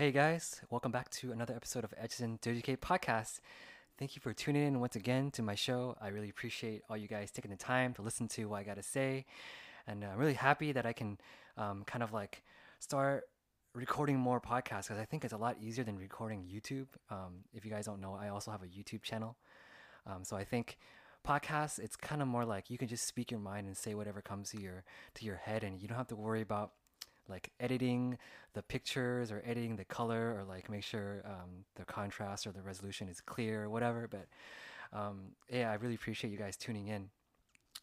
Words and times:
Hey 0.00 0.12
guys, 0.12 0.62
welcome 0.70 0.90
back 0.90 1.10
to 1.10 1.30
another 1.30 1.54
episode 1.54 1.84
of 1.84 1.92
Echizen 2.02 2.36
WK 2.36 2.80
podcast. 2.80 3.40
Thank 3.98 4.16
you 4.16 4.22
for 4.22 4.32
tuning 4.32 4.66
in 4.66 4.80
once 4.80 4.96
again 4.96 5.30
to 5.32 5.42
my 5.42 5.54
show. 5.54 5.94
I 6.00 6.08
really 6.08 6.30
appreciate 6.30 6.80
all 6.88 6.96
you 6.96 7.06
guys 7.06 7.30
taking 7.30 7.50
the 7.50 7.58
time 7.58 7.92
to 7.92 8.00
listen 8.00 8.26
to 8.28 8.46
what 8.46 8.60
I 8.60 8.62
got 8.62 8.76
to 8.76 8.82
say. 8.82 9.26
And 9.86 10.02
I'm 10.02 10.16
really 10.16 10.32
happy 10.32 10.72
that 10.72 10.86
I 10.86 10.94
can 10.94 11.18
um, 11.58 11.84
kind 11.84 12.02
of 12.02 12.14
like 12.14 12.42
start 12.78 13.24
recording 13.74 14.16
more 14.18 14.40
podcasts 14.40 14.84
because 14.84 14.98
I 14.98 15.04
think 15.04 15.22
it's 15.22 15.34
a 15.34 15.36
lot 15.36 15.58
easier 15.60 15.84
than 15.84 15.98
recording 15.98 16.44
YouTube. 16.50 16.86
Um, 17.10 17.44
if 17.52 17.66
you 17.66 17.70
guys 17.70 17.84
don't 17.84 18.00
know, 18.00 18.18
I 18.18 18.30
also 18.30 18.50
have 18.50 18.62
a 18.62 18.68
YouTube 18.68 19.02
channel. 19.02 19.36
Um, 20.06 20.24
so 20.24 20.34
I 20.34 20.44
think 20.44 20.78
podcasts, 21.28 21.78
it's 21.78 21.96
kind 21.96 22.22
of 22.22 22.28
more 22.28 22.46
like 22.46 22.70
you 22.70 22.78
can 22.78 22.88
just 22.88 23.06
speak 23.06 23.30
your 23.30 23.40
mind 23.40 23.66
and 23.66 23.76
say 23.76 23.94
whatever 23.94 24.22
comes 24.22 24.48
to 24.52 24.62
your 24.62 24.82
to 25.16 25.26
your 25.26 25.36
head, 25.36 25.62
and 25.62 25.78
you 25.78 25.88
don't 25.88 25.98
have 25.98 26.08
to 26.08 26.16
worry 26.16 26.40
about 26.40 26.72
like 27.30 27.50
editing 27.60 28.18
the 28.54 28.62
pictures 28.62 29.30
or 29.30 29.42
editing 29.46 29.76
the 29.76 29.84
color 29.84 30.36
or 30.38 30.44
like 30.44 30.68
make 30.68 30.82
sure 30.82 31.22
um, 31.24 31.64
the 31.76 31.84
contrast 31.84 32.46
or 32.46 32.52
the 32.52 32.62
resolution 32.62 33.08
is 33.08 33.20
clear 33.20 33.64
or 33.64 33.70
whatever. 33.70 34.08
But 34.08 34.26
um, 34.92 35.32
yeah, 35.50 35.70
I 35.70 35.74
really 35.74 35.94
appreciate 35.94 36.30
you 36.30 36.38
guys 36.38 36.56
tuning 36.56 36.88
in. 36.88 37.10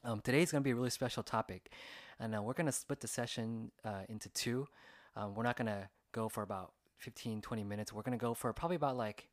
Um, 0.03 0.21
is 0.25 0.52
going 0.52 0.61
to 0.61 0.67
be 0.67 0.71
a 0.71 0.75
really 0.75 0.91
special 0.91 1.23
topic, 1.23 1.71
and 2.19 2.35
uh, 2.35 2.41
we're 2.41 2.53
going 2.53 2.67
to 2.67 2.71
split 2.71 2.99
the 2.99 3.07
session 3.07 3.71
uh, 3.83 4.02
into 4.07 4.29
two. 4.29 4.67
Um, 5.15 5.33
we're 5.33 5.43
not 5.43 5.57
going 5.57 5.67
to 5.67 5.89
go 6.11 6.29
for 6.29 6.43
about 6.43 6.73
15, 6.97 7.41
20 7.41 7.63
minutes. 7.63 7.91
We're 7.91 8.03
going 8.03 8.17
to 8.17 8.23
go 8.23 8.33
for 8.33 8.53
probably 8.53 8.75
about 8.75 8.95
like 8.95 9.27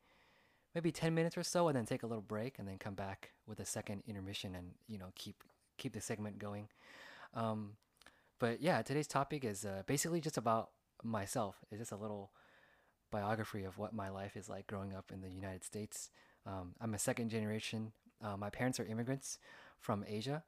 maybe 0.74 0.91
10 0.91 1.14
minutes 1.14 1.36
or 1.36 1.42
so 1.42 1.69
and 1.69 1.77
then 1.77 1.86
take 1.86 2.02
a 2.02 2.06
little 2.06 2.22
break 2.22 2.58
and 2.58 2.66
then 2.66 2.78
come 2.78 2.94
back 2.94 3.33
with 3.46 3.60
a 3.60 3.64
second 3.64 4.02
intermission 4.06 4.55
and, 4.55 4.72
you 4.88 4.98
know, 4.98 5.12
keep 5.14 5.44
keep 5.77 5.92
the 5.92 6.00
segment 6.00 6.38
going. 6.38 6.69
Um, 7.34 7.72
but 8.38 8.60
yeah, 8.60 8.82
today's 8.82 9.06
topic 9.06 9.44
is 9.44 9.64
uh, 9.64 9.82
basically 9.86 10.20
just 10.20 10.36
about 10.36 10.70
myself. 11.02 11.56
It's 11.70 11.78
just 11.80 11.92
a 11.92 11.96
little 11.96 12.30
biography 13.10 13.64
of 13.64 13.78
what 13.78 13.92
my 13.92 14.08
life 14.08 14.36
is 14.36 14.48
like 14.48 14.66
growing 14.66 14.94
up 14.94 15.12
in 15.12 15.20
the 15.20 15.30
United 15.30 15.64
States. 15.64 16.10
Um, 16.46 16.74
I'm 16.80 16.94
a 16.94 16.98
second 16.98 17.30
generation. 17.30 17.92
Uh, 18.22 18.36
my 18.36 18.50
parents 18.50 18.80
are 18.80 18.84
immigrants 18.86 19.38
from 19.78 20.05
Asia, 20.06 20.42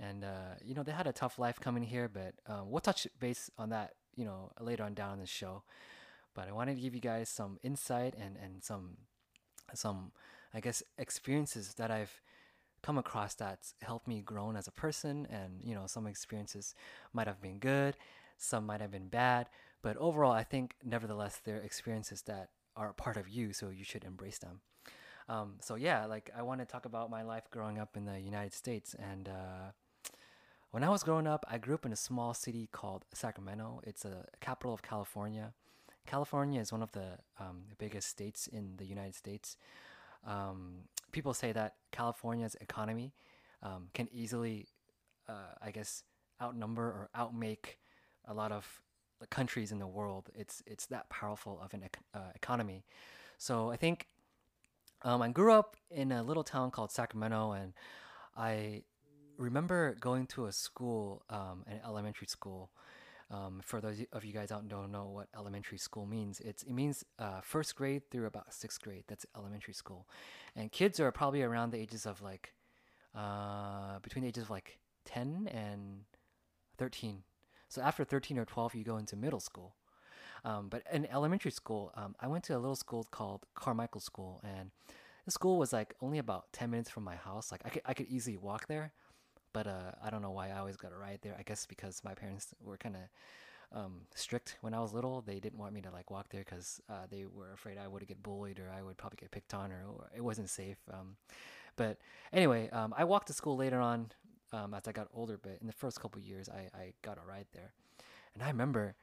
and 0.00 0.24
uh, 0.24 0.54
you 0.64 0.74
know 0.74 0.82
they 0.82 0.92
had 0.92 1.06
a 1.06 1.12
tough 1.12 1.38
life 1.38 1.60
coming 1.60 1.82
here. 1.82 2.08
But 2.08 2.34
um, 2.46 2.70
we'll 2.70 2.80
touch 2.80 3.06
base 3.20 3.50
on 3.58 3.70
that, 3.70 3.94
you 4.16 4.24
know, 4.24 4.50
later 4.60 4.84
on 4.84 4.94
down 4.94 5.14
in 5.14 5.20
the 5.20 5.26
show. 5.26 5.62
But 6.34 6.48
I 6.48 6.52
wanted 6.52 6.76
to 6.76 6.80
give 6.80 6.94
you 6.94 7.00
guys 7.00 7.28
some 7.28 7.58
insight 7.62 8.14
and 8.18 8.36
and 8.42 8.62
some 8.62 8.96
some 9.74 10.12
I 10.54 10.60
guess 10.60 10.82
experiences 10.98 11.74
that 11.74 11.90
I've 11.90 12.20
come 12.82 12.98
across 12.98 13.34
that's 13.34 13.74
helped 13.82 14.06
me 14.06 14.20
grow 14.20 14.52
as 14.56 14.66
a 14.66 14.72
person 14.72 15.26
and 15.30 15.60
you 15.62 15.74
know 15.74 15.84
some 15.86 16.06
experiences 16.06 16.74
might 17.12 17.26
have 17.26 17.40
been 17.40 17.58
good 17.58 17.96
some 18.36 18.66
might 18.66 18.80
have 18.80 18.90
been 18.90 19.08
bad 19.08 19.48
but 19.82 19.96
overall 19.96 20.32
i 20.32 20.42
think 20.42 20.76
nevertheless 20.84 21.40
they're 21.44 21.58
experiences 21.58 22.22
that 22.22 22.50
are 22.76 22.90
a 22.90 22.94
part 22.94 23.16
of 23.16 23.28
you 23.28 23.52
so 23.52 23.70
you 23.70 23.84
should 23.84 24.04
embrace 24.04 24.38
them. 24.38 24.60
Um, 25.28 25.54
so 25.60 25.74
yeah 25.74 26.06
like 26.06 26.30
i 26.36 26.42
want 26.42 26.60
to 26.60 26.66
talk 26.66 26.84
about 26.84 27.10
my 27.10 27.22
life 27.22 27.50
growing 27.50 27.78
up 27.80 27.96
in 27.96 28.04
the 28.04 28.20
united 28.20 28.54
states 28.54 28.94
and 28.94 29.28
uh, 29.28 29.72
when 30.70 30.84
i 30.84 30.88
was 30.88 31.02
growing 31.02 31.26
up 31.26 31.44
i 31.50 31.58
grew 31.58 31.74
up 31.74 31.84
in 31.84 31.92
a 31.92 31.96
small 31.96 32.32
city 32.32 32.68
called 32.70 33.04
sacramento. 33.12 33.80
It's 33.84 34.04
a 34.04 34.26
capital 34.40 34.72
of 34.72 34.82
california. 34.82 35.52
California 36.06 36.60
is 36.60 36.70
one 36.70 36.82
of 36.82 36.92
the 36.92 37.18
um, 37.40 37.64
biggest 37.76 38.08
states 38.08 38.46
in 38.46 38.76
the 38.76 38.84
united 38.84 39.16
states 39.16 39.56
um, 40.26 40.88
people 41.12 41.32
say 41.32 41.52
that 41.52 41.74
California's 41.92 42.56
economy 42.60 43.14
um, 43.62 43.88
can 43.94 44.08
easily, 44.12 44.66
uh, 45.28 45.54
I 45.62 45.70
guess, 45.70 46.02
outnumber 46.42 46.82
or 46.82 47.10
outmake 47.16 47.76
a 48.26 48.34
lot 48.34 48.52
of 48.52 48.82
the 49.20 49.26
countries 49.26 49.72
in 49.72 49.78
the 49.78 49.86
world. 49.86 50.28
It's 50.34 50.62
it's 50.66 50.86
that 50.86 51.08
powerful 51.08 51.60
of 51.62 51.72
an 51.72 51.84
ec- 51.84 51.98
uh, 52.12 52.32
economy. 52.34 52.84
So 53.38 53.70
I 53.70 53.76
think 53.76 54.08
um, 55.02 55.22
I 55.22 55.28
grew 55.28 55.52
up 55.52 55.76
in 55.90 56.12
a 56.12 56.22
little 56.22 56.44
town 56.44 56.70
called 56.70 56.90
Sacramento, 56.90 57.52
and 57.52 57.72
I 58.36 58.82
remember 59.38 59.96
going 60.00 60.26
to 60.28 60.46
a 60.46 60.52
school, 60.52 61.22
um, 61.30 61.64
an 61.66 61.80
elementary 61.84 62.26
school, 62.26 62.70
um, 63.30 63.60
for 63.64 63.80
those 63.80 64.04
of 64.12 64.24
you 64.24 64.32
guys 64.32 64.52
out 64.52 64.68
don't 64.68 64.92
know 64.92 65.06
what 65.06 65.28
elementary 65.36 65.78
school 65.78 66.06
means, 66.06 66.40
it's 66.40 66.62
it 66.62 66.72
means 66.72 67.04
uh, 67.18 67.40
first 67.42 67.74
grade 67.74 68.02
through 68.10 68.26
about 68.26 68.54
sixth 68.54 68.80
grade. 68.80 69.04
That's 69.08 69.26
elementary 69.36 69.74
school, 69.74 70.06
and 70.54 70.70
kids 70.70 71.00
are 71.00 71.10
probably 71.10 71.42
around 71.42 71.72
the 71.72 71.78
ages 71.78 72.06
of 72.06 72.22
like 72.22 72.54
uh, 73.14 73.98
between 74.00 74.22
the 74.22 74.28
ages 74.28 74.44
of 74.44 74.50
like 74.50 74.78
ten 75.04 75.48
and 75.52 76.04
thirteen. 76.78 77.24
So 77.68 77.82
after 77.82 78.04
thirteen 78.04 78.38
or 78.38 78.44
twelve, 78.44 78.74
you 78.74 78.84
go 78.84 78.96
into 78.96 79.16
middle 79.16 79.40
school. 79.40 79.74
Um, 80.44 80.68
but 80.68 80.84
in 80.92 81.06
elementary 81.06 81.50
school, 81.50 81.92
um, 81.96 82.14
I 82.20 82.28
went 82.28 82.44
to 82.44 82.56
a 82.56 82.58
little 82.58 82.76
school 82.76 83.08
called 83.10 83.46
Carmichael 83.56 84.00
School, 84.00 84.40
and 84.44 84.70
the 85.24 85.32
school 85.32 85.58
was 85.58 85.72
like 85.72 85.94
only 86.00 86.18
about 86.18 86.52
ten 86.52 86.70
minutes 86.70 86.90
from 86.90 87.02
my 87.02 87.16
house. 87.16 87.50
Like 87.50 87.62
I 87.64 87.70
could 87.70 87.82
I 87.84 87.94
could 87.94 88.06
easily 88.06 88.36
walk 88.36 88.68
there 88.68 88.92
but 89.56 89.66
uh, 89.66 89.92
I 90.04 90.10
don't 90.10 90.20
know 90.20 90.32
why 90.32 90.50
I 90.50 90.58
always 90.58 90.76
got 90.76 90.92
a 90.92 90.98
ride 90.98 91.20
there. 91.22 91.34
I 91.38 91.42
guess 91.42 91.64
because 91.64 92.04
my 92.04 92.12
parents 92.12 92.54
were 92.62 92.76
kind 92.76 92.94
of 92.94 93.78
um, 93.78 94.02
strict 94.14 94.58
when 94.60 94.74
I 94.74 94.80
was 94.80 94.92
little. 94.92 95.22
They 95.22 95.40
didn't 95.40 95.58
want 95.58 95.72
me 95.72 95.80
to 95.80 95.90
like 95.90 96.10
walk 96.10 96.28
there 96.28 96.44
because 96.44 96.78
uh, 96.90 97.06
they 97.10 97.24
were 97.24 97.54
afraid 97.54 97.78
I 97.78 97.88
would 97.88 98.06
get 98.06 98.22
bullied 98.22 98.58
or 98.60 98.70
I 98.70 98.82
would 98.82 98.98
probably 98.98 99.16
get 99.18 99.30
picked 99.30 99.54
on 99.54 99.72
or, 99.72 99.80
or 99.88 100.10
it 100.14 100.20
wasn't 100.20 100.50
safe. 100.50 100.76
Um, 100.92 101.16
but 101.74 101.96
anyway, 102.34 102.68
um, 102.68 102.92
I 102.98 103.04
walked 103.04 103.28
to 103.28 103.32
school 103.32 103.56
later 103.56 103.80
on 103.80 104.12
um, 104.52 104.74
as 104.74 104.86
I 104.86 104.92
got 104.92 105.08
older. 105.14 105.38
But 105.42 105.56
in 105.62 105.66
the 105.66 105.72
first 105.72 106.02
couple 106.02 106.20
years, 106.20 106.50
I, 106.50 106.68
I 106.78 106.92
got 107.00 107.16
a 107.16 107.26
ride 107.26 107.46
there, 107.54 107.72
and 108.34 108.42
I 108.42 108.48
remember 108.48 108.94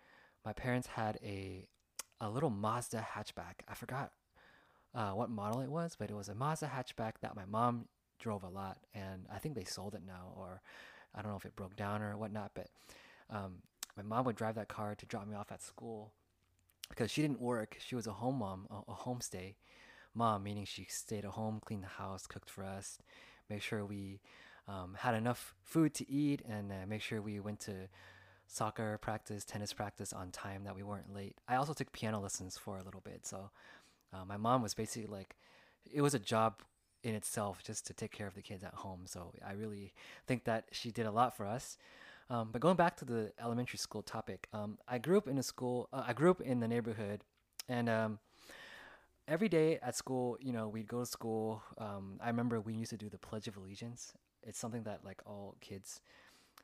my 0.45 0.53
parents 0.53 0.87
had 0.87 1.17
a 1.23 1.67
a 2.21 2.29
little 2.29 2.51
Mazda 2.51 3.07
hatchback. 3.15 3.65
I 3.67 3.73
forgot 3.73 4.11
uh, 4.93 5.13
what 5.13 5.31
model 5.31 5.61
it 5.61 5.69
was, 5.71 5.95
but 5.97 6.11
it 6.11 6.15
was 6.15 6.29
a 6.29 6.35
Mazda 6.35 6.67
hatchback 6.67 7.13
that 7.21 7.35
my 7.35 7.45
mom 7.45 7.85
drove 8.23 8.43
a 8.43 8.49
lot, 8.49 8.77
and 8.95 9.25
I 9.31 9.37
think 9.37 9.53
they 9.53 9.65
sold 9.65 9.93
it 9.93 10.01
now, 10.07 10.33
or 10.37 10.61
I 11.13 11.21
don't 11.21 11.31
know 11.31 11.37
if 11.37 11.45
it 11.45 11.55
broke 11.55 11.75
down 11.75 12.01
or 12.01 12.15
whatnot. 12.17 12.51
But 12.55 12.67
um, 13.29 13.57
my 13.97 14.03
mom 14.03 14.25
would 14.25 14.37
drive 14.37 14.55
that 14.55 14.69
car 14.69 14.95
to 14.95 15.05
drop 15.05 15.27
me 15.27 15.35
off 15.35 15.51
at 15.51 15.61
school 15.61 16.13
because 16.89 17.11
she 17.11 17.21
didn't 17.21 17.41
work. 17.41 17.77
She 17.85 17.95
was 17.95 18.07
a 18.07 18.13
home 18.13 18.39
mom, 18.39 18.67
a, 18.71 18.91
a 18.91 18.95
homestay 18.95 19.55
mom, 20.15 20.43
meaning 20.43 20.65
she 20.65 20.85
stayed 20.89 21.25
at 21.25 21.31
home, 21.31 21.59
cleaned 21.65 21.83
the 21.83 21.87
house, 21.87 22.25
cooked 22.25 22.49
for 22.49 22.63
us, 22.63 22.97
make 23.49 23.61
sure 23.61 23.83
we 23.85 24.21
um, 24.67 24.95
had 24.97 25.15
enough 25.15 25.53
food 25.61 25.93
to 25.95 26.09
eat, 26.09 26.41
and 26.47 26.71
uh, 26.71 26.75
make 26.87 27.01
sure 27.01 27.21
we 27.21 27.39
went 27.41 27.59
to 27.61 27.89
soccer 28.47 28.97
practice, 28.99 29.43
tennis 29.43 29.73
practice 29.73 30.13
on 30.13 30.31
time, 30.31 30.63
that 30.63 30.75
we 30.75 30.83
weren't 30.83 31.13
late. 31.13 31.35
I 31.47 31.55
also 31.55 31.73
took 31.73 31.91
piano 31.91 32.21
lessons 32.21 32.57
for 32.57 32.77
a 32.77 32.83
little 32.83 33.01
bit, 33.01 33.25
so 33.25 33.49
uh, 34.13 34.23
my 34.25 34.37
mom 34.37 34.61
was 34.61 34.73
basically 34.73 35.07
like, 35.07 35.35
it 35.91 36.01
was 36.01 36.13
a 36.13 36.19
job 36.19 36.61
in 37.03 37.13
itself 37.13 37.61
just 37.63 37.85
to 37.87 37.93
take 37.93 38.11
care 38.11 38.27
of 38.27 38.33
the 38.33 38.41
kids 38.41 38.63
at 38.63 38.73
home. 38.73 39.01
So 39.05 39.33
I 39.45 39.53
really 39.53 39.93
think 40.25 40.45
that 40.45 40.65
she 40.71 40.91
did 40.91 41.05
a 41.05 41.11
lot 41.11 41.35
for 41.35 41.45
us. 41.45 41.77
Um, 42.29 42.49
but 42.51 42.61
going 42.61 42.77
back 42.77 42.95
to 42.97 43.05
the 43.05 43.33
elementary 43.41 43.77
school 43.77 44.01
topic, 44.01 44.47
um, 44.53 44.77
I 44.87 44.97
grew 44.97 45.17
up 45.17 45.27
in 45.27 45.37
a 45.37 45.43
school. 45.43 45.89
Uh, 45.91 46.03
I 46.07 46.13
grew 46.13 46.31
up 46.31 46.41
in 46.41 46.61
the 46.61 46.67
neighborhood, 46.67 47.23
and 47.67 47.89
um, 47.89 48.19
every 49.27 49.49
day 49.49 49.77
at 49.83 49.95
school, 49.95 50.37
you 50.39 50.53
know, 50.53 50.69
we'd 50.69 50.87
go 50.87 51.01
to 51.01 51.05
school. 51.05 51.61
Um, 51.77 52.19
I 52.21 52.27
remember 52.27 52.61
we 52.61 52.73
used 52.73 52.91
to 52.91 52.97
do 52.97 53.09
the 53.09 53.17
Pledge 53.17 53.47
of 53.49 53.57
Allegiance. 53.57 54.13
It's 54.41 54.57
something 54.57 54.83
that 54.83 55.03
like 55.03 55.21
all 55.25 55.55
kids 55.59 55.99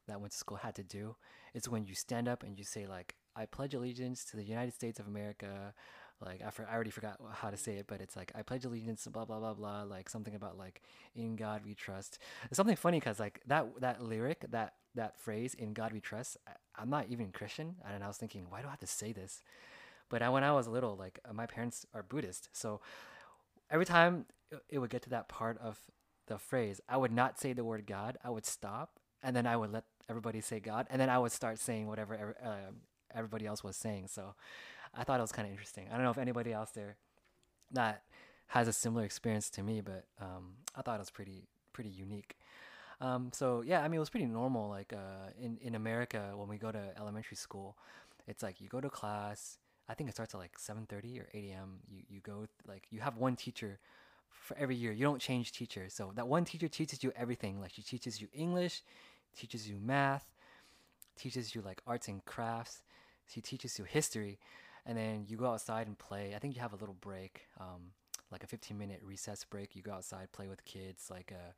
that 0.08 0.20
went 0.20 0.32
to 0.32 0.38
school 0.38 0.58
had 0.58 0.76
to 0.76 0.84
do. 0.84 1.16
It's 1.54 1.68
when 1.68 1.86
you 1.86 1.94
stand 1.94 2.28
up 2.28 2.44
and 2.44 2.58
you 2.58 2.64
say 2.64 2.88
like, 2.88 3.16
"I 3.36 3.46
pledge 3.46 3.74
allegiance 3.74 4.24
to 4.26 4.38
the 4.38 4.44
United 4.44 4.74
States 4.74 5.00
of 5.00 5.08
America." 5.08 5.74
Like 6.22 6.42
I, 6.46 6.50
for, 6.50 6.68
I 6.70 6.74
already 6.74 6.90
forgot 6.90 7.20
how 7.32 7.50
to 7.50 7.58
say 7.58 7.78
it, 7.78 7.86
but 7.88 8.02
it's 8.02 8.16
like 8.16 8.32
I 8.36 8.42
pledge 8.42 8.66
allegiance, 8.66 9.04
to 9.04 9.10
blah 9.10 9.26
blah 9.26 9.40
blah 9.40 9.54
blah, 9.54 9.84
like 9.84 10.10
something 10.10 10.36
about 10.36 10.58
like 10.58 10.82
in 11.16 11.36
God 11.36 11.62
we 11.66 11.74
trust. 11.74 12.20
It's 12.46 12.58
something 12.58 12.76
funny 12.76 13.00
because 13.00 13.20
like 13.20 13.42
that 13.48 13.68
that 13.80 14.04
lyric, 14.04 14.46
that 14.50 14.76
that 14.96 15.18
phrase, 15.20 15.54
in 15.54 15.74
God 15.74 15.94
we 15.94 16.02
trust. 16.02 16.38
I, 16.48 16.82
am 16.82 16.90
not 16.90 17.08
even 17.10 17.32
Christian, 17.32 17.76
and 17.88 18.04
I 18.04 18.08
was 18.08 18.18
thinking, 18.18 18.48
why 18.50 18.62
do 18.62 18.68
I 18.68 18.72
have 18.72 18.80
to 18.80 18.88
say 18.88 19.14
this? 19.14 19.42
But 20.10 20.22
I, 20.22 20.30
when 20.30 20.44
I 20.44 20.52
was 20.52 20.68
little, 20.68 20.96
like 20.96 21.20
uh, 21.28 21.34
my 21.34 21.46
parents 21.46 21.86
are 21.94 22.04
Buddhist, 22.04 22.50
so 22.52 22.82
every 23.72 23.86
time 23.86 24.26
it 24.68 24.80
would 24.80 24.90
get 24.90 25.04
to 25.04 25.10
that 25.12 25.30
part 25.30 25.58
of 25.60 25.80
the 26.28 26.38
phrase, 26.38 26.82
I 26.90 26.98
would 26.98 27.12
not 27.12 27.40
say 27.40 27.54
the 27.54 27.64
word 27.64 27.86
God. 27.88 28.18
I 28.24 28.30
would 28.30 28.46
stop, 28.46 29.00
and 29.24 29.36
then 29.36 29.48
I 29.48 29.56
would 29.56 29.72
let 29.72 29.86
everybody 30.10 30.42
say 30.42 30.60
God, 30.60 30.88
and 30.90 31.00
then 31.00 31.10
I 31.10 31.18
would 31.18 31.32
start 31.32 31.60
saying 31.60 31.88
whatever 31.88 32.36
uh, 32.44 32.72
everybody 33.14 33.46
else 33.46 33.64
was 33.64 33.76
saying. 33.76 34.08
So 34.08 34.36
I 34.96 35.04
thought 35.04 35.20
it 35.20 35.24
was 35.24 35.32
kind 35.32 35.48
of 35.48 35.52
interesting. 35.52 35.88
I 35.92 35.96
don't 35.96 36.04
know 36.04 36.12
if 36.12 36.18
anybody 36.18 36.52
else 36.54 36.72
there 36.72 36.98
that 37.72 38.04
has 38.48 38.68
a 38.68 38.74
similar 38.74 39.04
experience 39.04 39.50
to 39.52 39.64
me, 39.64 39.82
but 39.82 40.06
um, 40.20 40.54
I 40.76 40.82
thought 40.82 40.96
it 40.96 41.00
was 41.00 41.12
pretty 41.12 41.48
pretty 41.74 41.90
unique. 41.90 42.38
Um, 43.02 43.30
so 43.34 43.62
yeah, 43.66 43.82
I 43.82 43.88
mean 43.88 43.98
it 43.98 44.00
was 44.00 44.10
pretty 44.10 44.26
normal. 44.26 44.70
Like 44.70 44.94
uh, 44.94 45.32
in 45.42 45.58
in 45.62 45.76
America, 45.76 46.32
when 46.36 46.48
we 46.48 46.58
go 46.58 46.72
to 46.72 46.94
elementary 46.98 47.38
school, 47.38 47.78
it's 48.28 48.44
like 48.44 48.60
you 48.60 48.68
go 48.68 48.82
to 48.82 48.90
class. 48.90 49.58
I 49.88 49.94
think 49.94 50.10
it 50.10 50.14
starts 50.14 50.34
at 50.34 50.40
like 50.40 50.58
7:30 50.58 51.20
or 51.20 51.30
8 51.34 51.52
a.m. 51.52 51.80
You 51.90 52.04
you 52.10 52.20
go 52.22 52.48
like 52.68 52.84
you 52.90 53.00
have 53.02 53.18
one 53.18 53.36
teacher 53.36 53.80
for 54.30 54.58
every 54.58 54.76
year. 54.76 54.92
You 54.92 55.04
don't 55.04 55.22
change 55.22 55.52
teachers. 55.52 55.94
So 55.94 56.12
that 56.16 56.28
one 56.28 56.46
teacher 56.46 56.68
teaches 56.68 57.04
you 57.04 57.12
everything. 57.16 57.62
Like 57.62 57.72
she 57.74 57.84
teaches 57.84 58.20
you 58.20 58.28
English, 58.34 58.82
teaches 59.38 59.70
you 59.70 59.78
math, 59.80 60.26
teaches 61.16 61.56
you 61.56 61.62
like 61.62 61.82
arts 61.88 62.08
and 62.08 62.24
crafts. 62.26 62.82
She 63.28 63.42
teaches 63.42 63.78
you 63.78 63.86
history 63.86 64.40
and 64.86 64.98
then 64.98 65.26
you 65.28 65.38
go 65.38 65.48
outside 65.48 65.88
and 65.88 65.98
play. 65.98 66.34
I 66.36 66.40
think 66.40 66.56
you 66.56 66.62
have 66.62 66.74
a 66.74 66.78
little 66.78 66.96
break, 67.00 67.48
um, 67.60 67.92
like 68.32 68.44
a 68.44 68.48
15 68.48 68.78
minute 68.78 69.02
recess 69.04 69.44
break. 69.44 69.76
You 69.76 69.82
go 69.82 69.92
outside, 69.92 70.32
play 70.32 70.48
with 70.48 70.64
kids, 70.66 71.10
like 71.10 71.32
uh, 71.34 71.52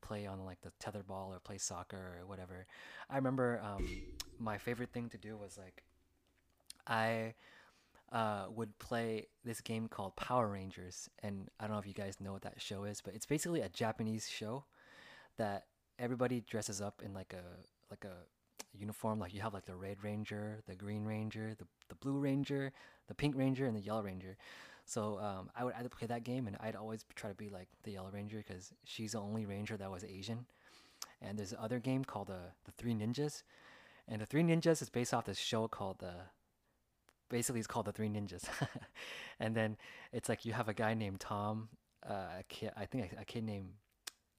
play 0.00 0.26
on 0.26 0.44
like 0.44 0.60
the 0.62 0.72
tetherball 0.80 1.28
or 1.28 1.40
play 1.40 1.58
soccer 1.58 2.18
or 2.20 2.26
whatever. 2.26 2.66
I 3.10 3.16
remember 3.16 3.60
um, 3.64 3.86
my 4.38 4.58
favorite 4.58 4.92
thing 4.92 5.08
to 5.10 5.18
do 5.18 5.36
was 5.36 5.58
like 5.58 5.82
I 6.86 7.34
uh, 8.12 8.46
would 8.54 8.78
play 8.78 9.26
this 9.44 9.60
game 9.60 9.88
called 9.88 10.16
Power 10.16 10.48
Rangers, 10.48 11.08
and 11.22 11.48
I 11.58 11.64
don't 11.64 11.72
know 11.72 11.80
if 11.80 11.86
you 11.86 11.94
guys 11.94 12.20
know 12.20 12.32
what 12.32 12.42
that 12.42 12.60
show 12.60 12.84
is, 12.84 13.00
but 13.00 13.14
it's 13.14 13.26
basically 13.26 13.60
a 13.60 13.68
Japanese 13.68 14.28
show 14.28 14.64
that 15.38 15.64
everybody 15.98 16.40
dresses 16.40 16.80
up 16.80 17.02
in 17.04 17.14
like 17.14 17.32
a 17.32 17.42
like 17.90 18.04
a 18.04 18.14
uniform. 18.78 19.18
Like 19.18 19.34
you 19.34 19.40
have 19.40 19.54
like 19.54 19.66
the 19.66 19.76
Red 19.76 20.02
Ranger, 20.02 20.60
the 20.66 20.74
Green 20.74 21.04
Ranger, 21.04 21.54
the 21.58 21.66
the 21.88 21.94
Blue 21.94 22.18
Ranger, 22.18 22.72
the 23.08 23.14
Pink 23.14 23.36
Ranger, 23.36 23.66
and 23.66 23.76
the 23.76 23.80
Yellow 23.80 24.02
Ranger. 24.02 24.36
So 24.84 25.18
um, 25.18 25.50
I 25.56 25.64
would 25.64 25.74
either 25.74 25.88
play 25.88 26.06
that 26.06 26.22
game, 26.22 26.46
and 26.46 26.56
I'd 26.60 26.76
always 26.76 27.04
try 27.16 27.30
to 27.30 27.36
be 27.36 27.48
like 27.48 27.68
the 27.82 27.92
Yellow 27.92 28.10
Ranger 28.10 28.38
because 28.38 28.72
she's 28.84 29.12
the 29.12 29.20
only 29.20 29.44
Ranger 29.44 29.76
that 29.76 29.90
was 29.90 30.04
Asian. 30.04 30.46
And 31.20 31.38
there's 31.38 31.52
another 31.52 31.80
game 31.80 32.04
called 32.04 32.30
uh, 32.30 32.52
the 32.64 32.72
Three 32.72 32.94
Ninjas, 32.94 33.42
and 34.06 34.20
the 34.20 34.26
Three 34.26 34.42
Ninjas 34.42 34.82
is 34.82 34.90
based 34.90 35.12
off 35.12 35.24
this 35.24 35.38
show 35.38 35.68
called 35.68 35.98
the. 35.98 36.14
Basically, 37.28 37.58
it's 37.58 37.66
called 37.66 37.86
the 37.86 37.92
Three 37.92 38.08
Ninjas, 38.08 38.44
and 39.40 39.56
then 39.56 39.76
it's 40.12 40.28
like 40.28 40.44
you 40.44 40.52
have 40.52 40.68
a 40.68 40.74
guy 40.74 40.94
named 40.94 41.18
Tom, 41.18 41.68
uh, 42.08 42.38
a 42.38 42.44
kid, 42.48 42.70
I 42.76 42.86
think 42.86 43.12
a, 43.12 43.22
a 43.22 43.24
kid 43.24 43.42
named 43.42 43.70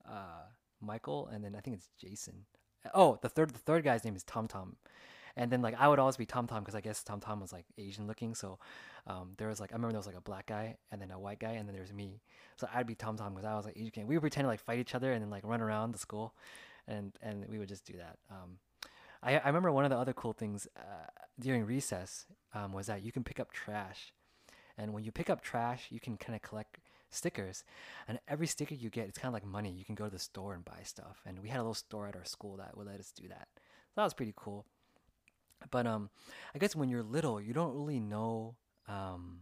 uh, 0.07 0.45
Michael, 0.81 1.28
and 1.28 1.44
then 1.44 1.56
I 1.56 1.60
think 1.60 1.75
it's 1.75 1.90
Jason. 2.00 2.45
Oh, 2.94 3.19
the 3.21 3.29
third 3.29 3.51
the 3.51 3.59
third 3.59 3.83
guy's 3.83 4.03
name 4.03 4.15
is 4.15 4.24
Tum 4.24 4.47
Tum, 4.47 4.77
and 5.35 5.51
then 5.51 5.62
like 5.62 5.75
I 5.79 5.88
would 5.88 6.00
always 6.00 6.18
be 6.18 6.25
Tum 6.25 6.47
Tum 6.47 6.59
because 6.63 6.75
I 6.75 6.81
guess 6.81 7.03
Tum 7.03 7.19
Tum 7.19 7.39
was 7.39 7.53
like 7.53 7.65
Asian 7.77 8.07
looking. 8.07 8.35
So 8.35 8.59
um, 9.06 9.33
there 9.38 9.47
was 9.47 9.59
like 9.59 9.71
I 9.71 9.75
remember 9.75 9.94
there 9.94 10.00
was 10.00 10.07
like 10.07 10.15
a 10.15 10.21
black 10.21 10.47
guy 10.47 10.77
and 10.91 11.01
then 11.01 11.12
a 11.12 11.19
white 11.19 11.39
guy 11.39 11.51
and 11.51 11.68
then 11.68 11.74
there 11.74 11.81
was 11.81 11.94
me. 11.94 12.21
So 12.56 12.68
I'd 12.74 12.88
be 12.88 12.95
Tum 12.95 13.18
Tum 13.18 13.33
because 13.33 13.45
I 13.45 13.56
was 13.56 13.65
like 13.65 13.77
Asian. 13.77 14.07
We 14.07 14.15
would 14.15 14.21
pretend 14.21 14.45
to 14.45 14.50
like 14.50 14.59
fight 14.59 14.79
each 14.79 14.95
other 14.95 15.12
and 15.12 15.21
then 15.21 15.29
like 15.29 15.45
run 15.45 15.62
around 15.62 15.94
the 15.94 16.00
school, 16.00 16.33
and 16.88 17.13
and 17.21 17.45
we 17.50 17.59
would 17.59 17.69
just 17.69 17.85
do 17.85 17.94
that. 17.97 18.18
Um, 18.31 18.57
I 19.21 19.38
I 19.38 19.47
remember 19.47 19.71
one 19.71 19.85
of 19.85 19.91
the 19.91 19.97
other 19.97 20.13
cool 20.13 20.33
things 20.33 20.68
uh, 20.77 21.07
during 21.39 21.65
recess 21.65 22.25
um, 22.53 22.73
was 22.73 22.88
that 22.88 23.03
you 23.03 23.12
can 23.12 23.23
pick 23.23 23.39
up 23.39 23.51
trash, 23.51 24.13
and 24.77 24.94
when 24.94 25.03
you 25.03 25.12
pick 25.12 25.30
up 25.30 25.41
trash, 25.41 25.88
you 25.89 26.00
can 26.00 26.18
kind 26.18 26.35
of 26.35 26.41
collect 26.41 26.80
stickers. 27.09 27.63
And 28.07 28.19
every 28.27 28.48
sticker 28.48 28.75
you 28.75 28.89
get 28.89 29.07
it's 29.07 29.18
kind 29.18 29.30
of 29.30 29.33
like 29.33 29.45
money. 29.45 29.71
You 29.71 29.86
can 29.86 29.95
go 29.95 30.06
to 30.06 30.12
the 30.12 30.19
store 30.19 30.54
and 30.54 30.65
buy 30.65 30.80
stuff. 30.83 31.21
And 31.25 31.39
we 31.39 31.50
had 31.50 31.57
a 31.57 31.63
little 31.63 31.74
store 31.74 32.07
at 32.07 32.15
our 32.15 32.25
school 32.25 32.57
that 32.57 32.75
would 32.77 32.88
let 32.88 33.00
us 33.00 33.12
do 33.15 33.27
that. 33.30 33.48
So 33.56 33.94
that 33.98 34.04
was 34.04 34.13
pretty 34.13 34.33
cool. 34.36 34.65
But 35.71 35.88
um 35.88 36.09
i 36.54 36.59
guess 36.59 36.75
when 36.75 36.88
you're 36.89 37.04
little 37.04 37.42
you 37.42 37.51
don't 37.51 37.74
really 37.74 38.00
know 38.00 38.56
um 38.88 39.39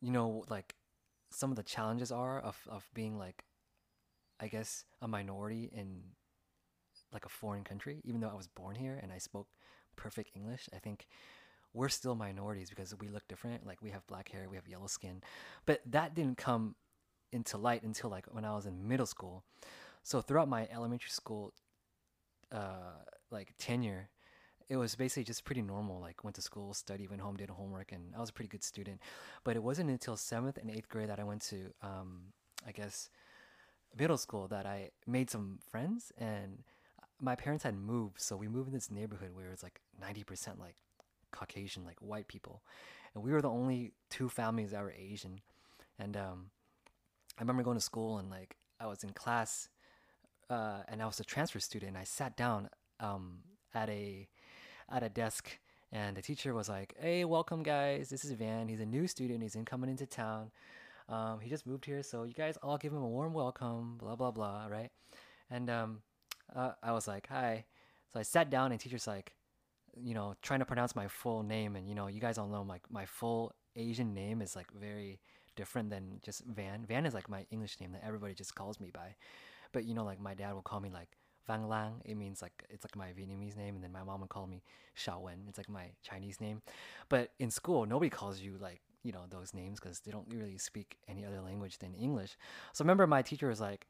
you 0.00 0.10
know 0.10 0.44
like 0.48 0.74
some 1.30 1.50
of 1.50 1.56
the 1.56 1.62
challenges 1.62 2.10
are 2.10 2.40
of 2.40 2.56
of 2.68 2.88
being 2.94 3.18
like 3.18 3.44
i 4.40 4.48
guess 4.48 4.84
a 5.02 5.08
minority 5.08 5.68
in 5.72 6.02
like 7.12 7.26
a 7.26 7.28
foreign 7.28 7.64
country. 7.64 8.00
Even 8.04 8.20
though 8.20 8.30
i 8.30 8.34
was 8.34 8.48
born 8.48 8.76
here 8.76 8.98
and 9.02 9.12
i 9.12 9.18
spoke 9.18 9.48
perfect 9.96 10.30
english 10.34 10.68
i 10.74 10.78
think 10.78 11.06
we're 11.74 11.88
still 11.88 12.14
minorities 12.14 12.70
because 12.70 12.94
we 12.98 13.08
look 13.08 13.26
different. 13.28 13.66
Like 13.66 13.82
we 13.82 13.90
have 13.90 14.06
black 14.06 14.30
hair, 14.30 14.46
we 14.48 14.56
have 14.56 14.66
yellow 14.66 14.86
skin, 14.86 15.22
but 15.66 15.80
that 15.86 16.14
didn't 16.14 16.38
come 16.38 16.74
into 17.32 17.58
light 17.58 17.82
until 17.82 18.10
like 18.10 18.26
when 18.30 18.44
I 18.44 18.54
was 18.54 18.66
in 18.66 18.88
middle 18.88 19.06
school. 19.06 19.44
So 20.02 20.20
throughout 20.20 20.48
my 20.48 20.68
elementary 20.72 21.10
school, 21.10 21.52
uh, 22.50 23.04
like 23.30 23.54
tenure, 23.58 24.08
it 24.68 24.76
was 24.76 24.94
basically 24.94 25.24
just 25.24 25.44
pretty 25.44 25.62
normal. 25.62 26.00
Like 26.00 26.24
went 26.24 26.36
to 26.36 26.42
school, 26.42 26.72
studied, 26.74 27.10
went 27.10 27.22
home, 27.22 27.36
did 27.36 27.50
homework, 27.50 27.92
and 27.92 28.14
I 28.16 28.20
was 28.20 28.30
a 28.30 28.32
pretty 28.32 28.48
good 28.48 28.64
student. 28.64 29.00
But 29.44 29.56
it 29.56 29.62
wasn't 29.62 29.90
until 29.90 30.16
seventh 30.16 30.56
and 30.56 30.70
eighth 30.70 30.88
grade 30.88 31.10
that 31.10 31.20
I 31.20 31.24
went 31.24 31.42
to, 31.42 31.72
um, 31.82 32.32
I 32.66 32.72
guess, 32.72 33.10
middle 33.96 34.18
school 34.18 34.48
that 34.48 34.66
I 34.66 34.90
made 35.06 35.30
some 35.30 35.58
friends 35.70 36.12
and 36.18 36.62
my 37.20 37.34
parents 37.34 37.64
had 37.64 37.74
moved, 37.74 38.20
so 38.20 38.36
we 38.36 38.48
moved 38.48 38.68
in 38.68 38.74
this 38.74 38.90
neighborhood 38.90 39.30
where 39.34 39.46
it 39.46 39.50
was 39.50 39.62
like 39.62 39.80
90% 40.00 40.58
like 40.58 40.76
Caucasian, 41.32 41.84
like 41.84 41.98
white 42.00 42.28
people, 42.28 42.62
and 43.14 43.22
we 43.22 43.32
were 43.32 43.42
the 43.42 43.50
only 43.50 43.92
two 44.10 44.28
families 44.28 44.70
that 44.70 44.82
were 44.82 44.92
Asian. 44.92 45.40
And 45.98 46.16
um, 46.16 46.50
I 47.38 47.42
remember 47.42 47.62
going 47.62 47.76
to 47.76 47.82
school 47.82 48.18
and 48.18 48.30
like 48.30 48.56
I 48.80 48.86
was 48.86 49.02
in 49.02 49.10
class, 49.10 49.68
uh, 50.48 50.82
and 50.88 51.02
I 51.02 51.06
was 51.06 51.20
a 51.20 51.24
transfer 51.24 51.60
student. 51.60 51.90
And 51.90 51.98
I 51.98 52.04
sat 52.04 52.36
down 52.36 52.68
um, 53.00 53.38
at 53.74 53.88
a 53.88 54.28
at 54.90 55.02
a 55.02 55.08
desk, 55.08 55.58
and 55.92 56.16
the 56.16 56.22
teacher 56.22 56.54
was 56.54 56.68
like, 56.68 56.94
"Hey, 56.98 57.24
welcome 57.24 57.62
guys. 57.62 58.08
This 58.08 58.24
is 58.24 58.32
Van. 58.32 58.68
He's 58.68 58.80
a 58.80 58.86
new 58.86 59.06
student. 59.06 59.42
He's 59.42 59.56
in 59.56 59.64
coming 59.64 59.90
into 59.90 60.06
town. 60.06 60.50
Um, 61.08 61.40
he 61.40 61.48
just 61.48 61.66
moved 61.66 61.86
here, 61.86 62.02
so 62.02 62.24
you 62.24 62.34
guys 62.34 62.58
all 62.62 62.76
give 62.76 62.92
him 62.92 63.02
a 63.02 63.08
warm 63.08 63.32
welcome. 63.32 63.96
Blah 63.98 64.16
blah 64.16 64.30
blah. 64.30 64.66
Right?" 64.66 64.90
And 65.50 65.70
um, 65.70 66.02
uh, 66.54 66.72
I 66.82 66.92
was 66.92 67.08
like, 67.08 67.26
"Hi." 67.28 67.64
So 68.12 68.20
I 68.20 68.22
sat 68.22 68.48
down, 68.50 68.72
and 68.72 68.80
teacher's 68.80 69.06
like, 69.06 69.34
you 70.02 70.14
know, 70.14 70.34
trying 70.42 70.60
to 70.60 70.64
pronounce 70.64 70.94
my 70.94 71.08
full 71.08 71.42
name, 71.42 71.76
and 71.76 71.88
you 71.88 71.94
know, 71.94 72.06
you 72.06 72.20
guys 72.20 72.38
all 72.38 72.48
know 72.48 72.62
like 72.62 72.82
my 72.90 73.06
full 73.06 73.54
Asian 73.76 74.14
name 74.14 74.42
is 74.42 74.56
like 74.56 74.70
very 74.72 75.20
different 75.56 75.90
than 75.90 76.20
just 76.22 76.44
Van. 76.44 76.84
Van 76.86 77.06
is 77.06 77.14
like 77.14 77.28
my 77.28 77.46
English 77.50 77.80
name 77.80 77.92
that 77.92 78.04
everybody 78.04 78.34
just 78.34 78.54
calls 78.54 78.80
me 78.80 78.90
by, 78.92 79.14
but 79.72 79.84
you 79.84 79.94
know, 79.94 80.04
like 80.04 80.20
my 80.20 80.34
dad 80.34 80.54
will 80.54 80.62
call 80.62 80.80
me 80.80 80.90
like 80.90 81.08
Vang 81.46 81.68
Lang. 81.68 82.00
It 82.04 82.16
means 82.16 82.42
like 82.42 82.64
it's 82.70 82.84
like 82.84 82.96
my 82.96 83.08
Vietnamese 83.08 83.56
name, 83.56 83.74
and 83.74 83.82
then 83.82 83.92
my 83.92 84.04
mom 84.04 84.20
would 84.20 84.30
call 84.30 84.46
me 84.46 84.62
Xiao 84.96 85.20
Wen. 85.20 85.44
It's 85.48 85.58
like 85.58 85.68
my 85.68 85.90
Chinese 86.02 86.40
name. 86.40 86.62
But 87.08 87.32
in 87.38 87.50
school, 87.50 87.86
nobody 87.86 88.10
calls 88.10 88.40
you 88.40 88.56
like 88.60 88.80
you 89.02 89.12
know 89.12 89.24
those 89.30 89.54
names 89.54 89.80
because 89.80 90.00
they 90.00 90.10
don't 90.10 90.28
really 90.32 90.58
speak 90.58 90.98
any 91.08 91.24
other 91.24 91.40
language 91.40 91.78
than 91.78 91.94
English. 91.94 92.36
So 92.72 92.84
remember 92.84 93.06
my 93.06 93.22
teacher 93.22 93.48
was 93.48 93.60
like, 93.60 93.86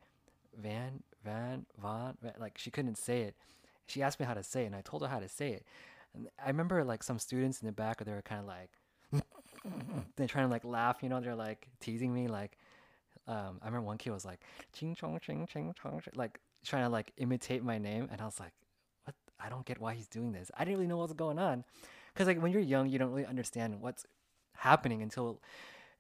Van, 0.57 1.03
Van, 1.25 1.67
Van, 1.81 2.17
Van, 2.23 2.35
like 2.39 2.57
she 2.57 2.71
couldn't 2.71 2.99
say 2.99 3.23
it. 3.23 3.35
She 3.87 4.03
asked 4.03 4.21
me 4.21 4.27
how 4.27 4.35
to 4.35 4.43
say 4.43 4.65
it, 4.65 4.67
and 4.67 4.77
I 4.77 4.83
told 4.83 5.03
her 5.03 5.09
how 5.09 5.19
to 5.19 5.29
say 5.29 5.51
it. 5.53 5.67
And 6.19 6.29
I 6.45 6.49
remember 6.49 6.85
like 6.85 7.03
some 7.03 7.19
students 7.19 7.61
in 7.61 7.67
the 7.67 7.73
back, 7.73 8.05
they 8.05 8.13
were 8.13 8.23
kind 8.23 8.41
of 8.41 8.47
like, 8.47 8.71
they're 10.17 10.27
trying 10.27 10.47
to 10.47 10.51
like 10.51 10.65
laugh, 10.65 10.99
you 11.03 11.09
know, 11.09 11.21
they're 11.21 11.37
like 11.37 11.69
teasing 11.81 12.13
me. 12.13 12.27
Like, 12.27 12.59
um, 13.29 13.61
I 13.63 13.67
remember 13.67 13.87
one 13.87 13.99
kid 13.99 14.11
was 14.11 14.25
like, 14.25 14.41
ching 14.73 14.95
chong 14.95 15.19
ching 15.21 15.47
ching 15.47 15.75
chong, 15.81 16.03
like 16.17 16.41
trying 16.65 16.85
to 16.85 16.89
like 16.89 17.13
imitate 17.19 17.63
my 17.63 17.79
name. 17.79 18.09
And 18.11 18.21
I 18.21 18.25
was 18.25 18.41
like, 18.41 18.53
what? 19.05 19.15
I 19.39 19.49
don't 19.49 19.65
get 19.65 19.81
why 19.81 19.95
he's 19.95 20.09
doing 20.09 20.33
this. 20.33 20.51
I 20.57 20.65
didn't 20.65 20.79
really 20.79 20.89
know 20.89 20.97
what's 20.97 21.13
going 21.13 21.39
on. 21.39 21.65
Cause 22.17 22.27
like 22.27 22.43
when 22.43 22.51
you're 22.51 22.61
young, 22.61 22.89
you 22.89 22.99
don't 22.99 23.11
really 23.11 23.27
understand 23.27 23.81
what's 23.81 24.05
happening 24.57 25.03
until 25.03 25.41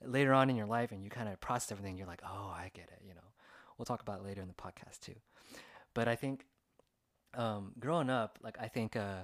later 0.05 0.35
on 0.35 0.51
in 0.51 0.57
your 0.57 0.67
life 0.67 0.91
and 0.91 1.05
you 1.05 1.11
kind 1.11 1.29
of 1.29 1.41
process 1.41 1.71
everything. 1.71 1.97
You're 1.97 2.09
like, 2.09 2.23
oh, 2.25 2.53
I 2.57 2.73
get 2.75 2.89
it. 2.91 3.03
You 3.07 3.15
know, 3.15 3.21
we'll 3.77 3.87
talk 3.87 4.03
about 4.03 4.25
later 4.25 4.43
in 4.43 4.49
the 4.49 4.55
podcast 4.55 4.99
too. 5.01 5.15
But 5.95 6.09
I 6.09 6.17
think 6.17 6.45
um, 7.35 7.73
growing 7.79 8.11
up, 8.11 8.39
like 8.43 8.57
I 8.61 8.67
think 8.67 8.97
uh, 8.97 9.23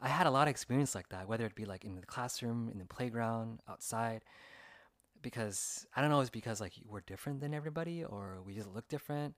I 0.00 0.08
had 0.08 0.26
a 0.26 0.30
lot 0.30 0.48
of 0.48 0.50
experience 0.50 0.94
like 0.94 1.08
that, 1.08 1.26
whether 1.28 1.46
it 1.46 1.54
be 1.54 1.64
like 1.64 1.84
in 1.84 1.96
the 1.96 2.02
classroom, 2.06 2.68
in 2.70 2.78
the 2.78 2.84
playground, 2.84 3.60
outside. 3.68 4.22
Because 5.22 5.86
I 5.96 6.00
don't 6.00 6.10
know, 6.10 6.20
it's 6.20 6.30
because 6.30 6.60
like 6.60 6.74
we're 6.86 7.00
different 7.00 7.40
than 7.40 7.54
everybody, 7.54 8.04
or 8.04 8.38
we 8.44 8.54
just 8.54 8.68
look 8.72 8.86
different. 8.88 9.34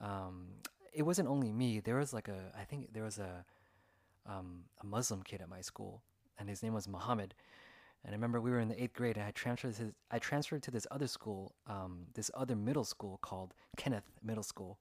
Um, 0.00 0.48
it 0.92 1.02
wasn't 1.02 1.28
only 1.28 1.52
me. 1.52 1.80
There 1.80 1.96
was 1.96 2.12
like 2.12 2.28
a, 2.28 2.52
I 2.58 2.64
think 2.64 2.92
there 2.92 3.04
was 3.04 3.18
a, 3.18 3.44
um, 4.26 4.64
a 4.80 4.86
Muslim 4.86 5.22
kid 5.22 5.40
at 5.40 5.48
my 5.48 5.62
school, 5.62 6.02
and 6.38 6.48
his 6.48 6.62
name 6.62 6.74
was 6.74 6.86
Muhammad. 6.86 7.34
And 8.04 8.12
I 8.12 8.16
remember 8.16 8.40
we 8.40 8.50
were 8.50 8.60
in 8.60 8.68
the 8.68 8.82
eighth 8.82 8.94
grade, 8.94 9.16
and 9.16 9.24
I 9.24 9.30
transferred 9.30 9.76
to, 9.76 9.94
I 10.10 10.18
transferred 10.18 10.62
to 10.64 10.70
this 10.70 10.86
other 10.90 11.06
school, 11.06 11.54
um, 11.66 12.06
this 12.14 12.30
other 12.34 12.56
middle 12.56 12.84
school 12.84 13.18
called 13.22 13.54
Kenneth 13.76 14.10
Middle 14.22 14.42
School, 14.42 14.78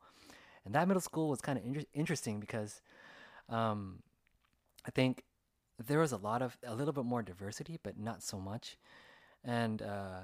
and 0.66 0.76
that 0.76 0.88
middle 0.88 1.02
school 1.02 1.30
was 1.30 1.40
kind 1.40 1.58
of 1.58 1.66
inter- 1.66 1.86
interesting 1.94 2.40
because 2.40 2.82
um, 3.50 4.00
I 4.86 4.92
think 4.92 5.24
there 5.88 6.00
was 6.00 6.12
a 6.12 6.18
lot 6.18 6.42
of 6.42 6.58
a 6.66 6.76
little 6.76 6.94
bit 6.94 7.06
more 7.06 7.22
diversity, 7.22 7.80
but 7.82 7.98
not 7.98 8.24
so 8.24 8.38
much. 8.40 8.78
And 9.44 9.82
uh, 9.82 10.22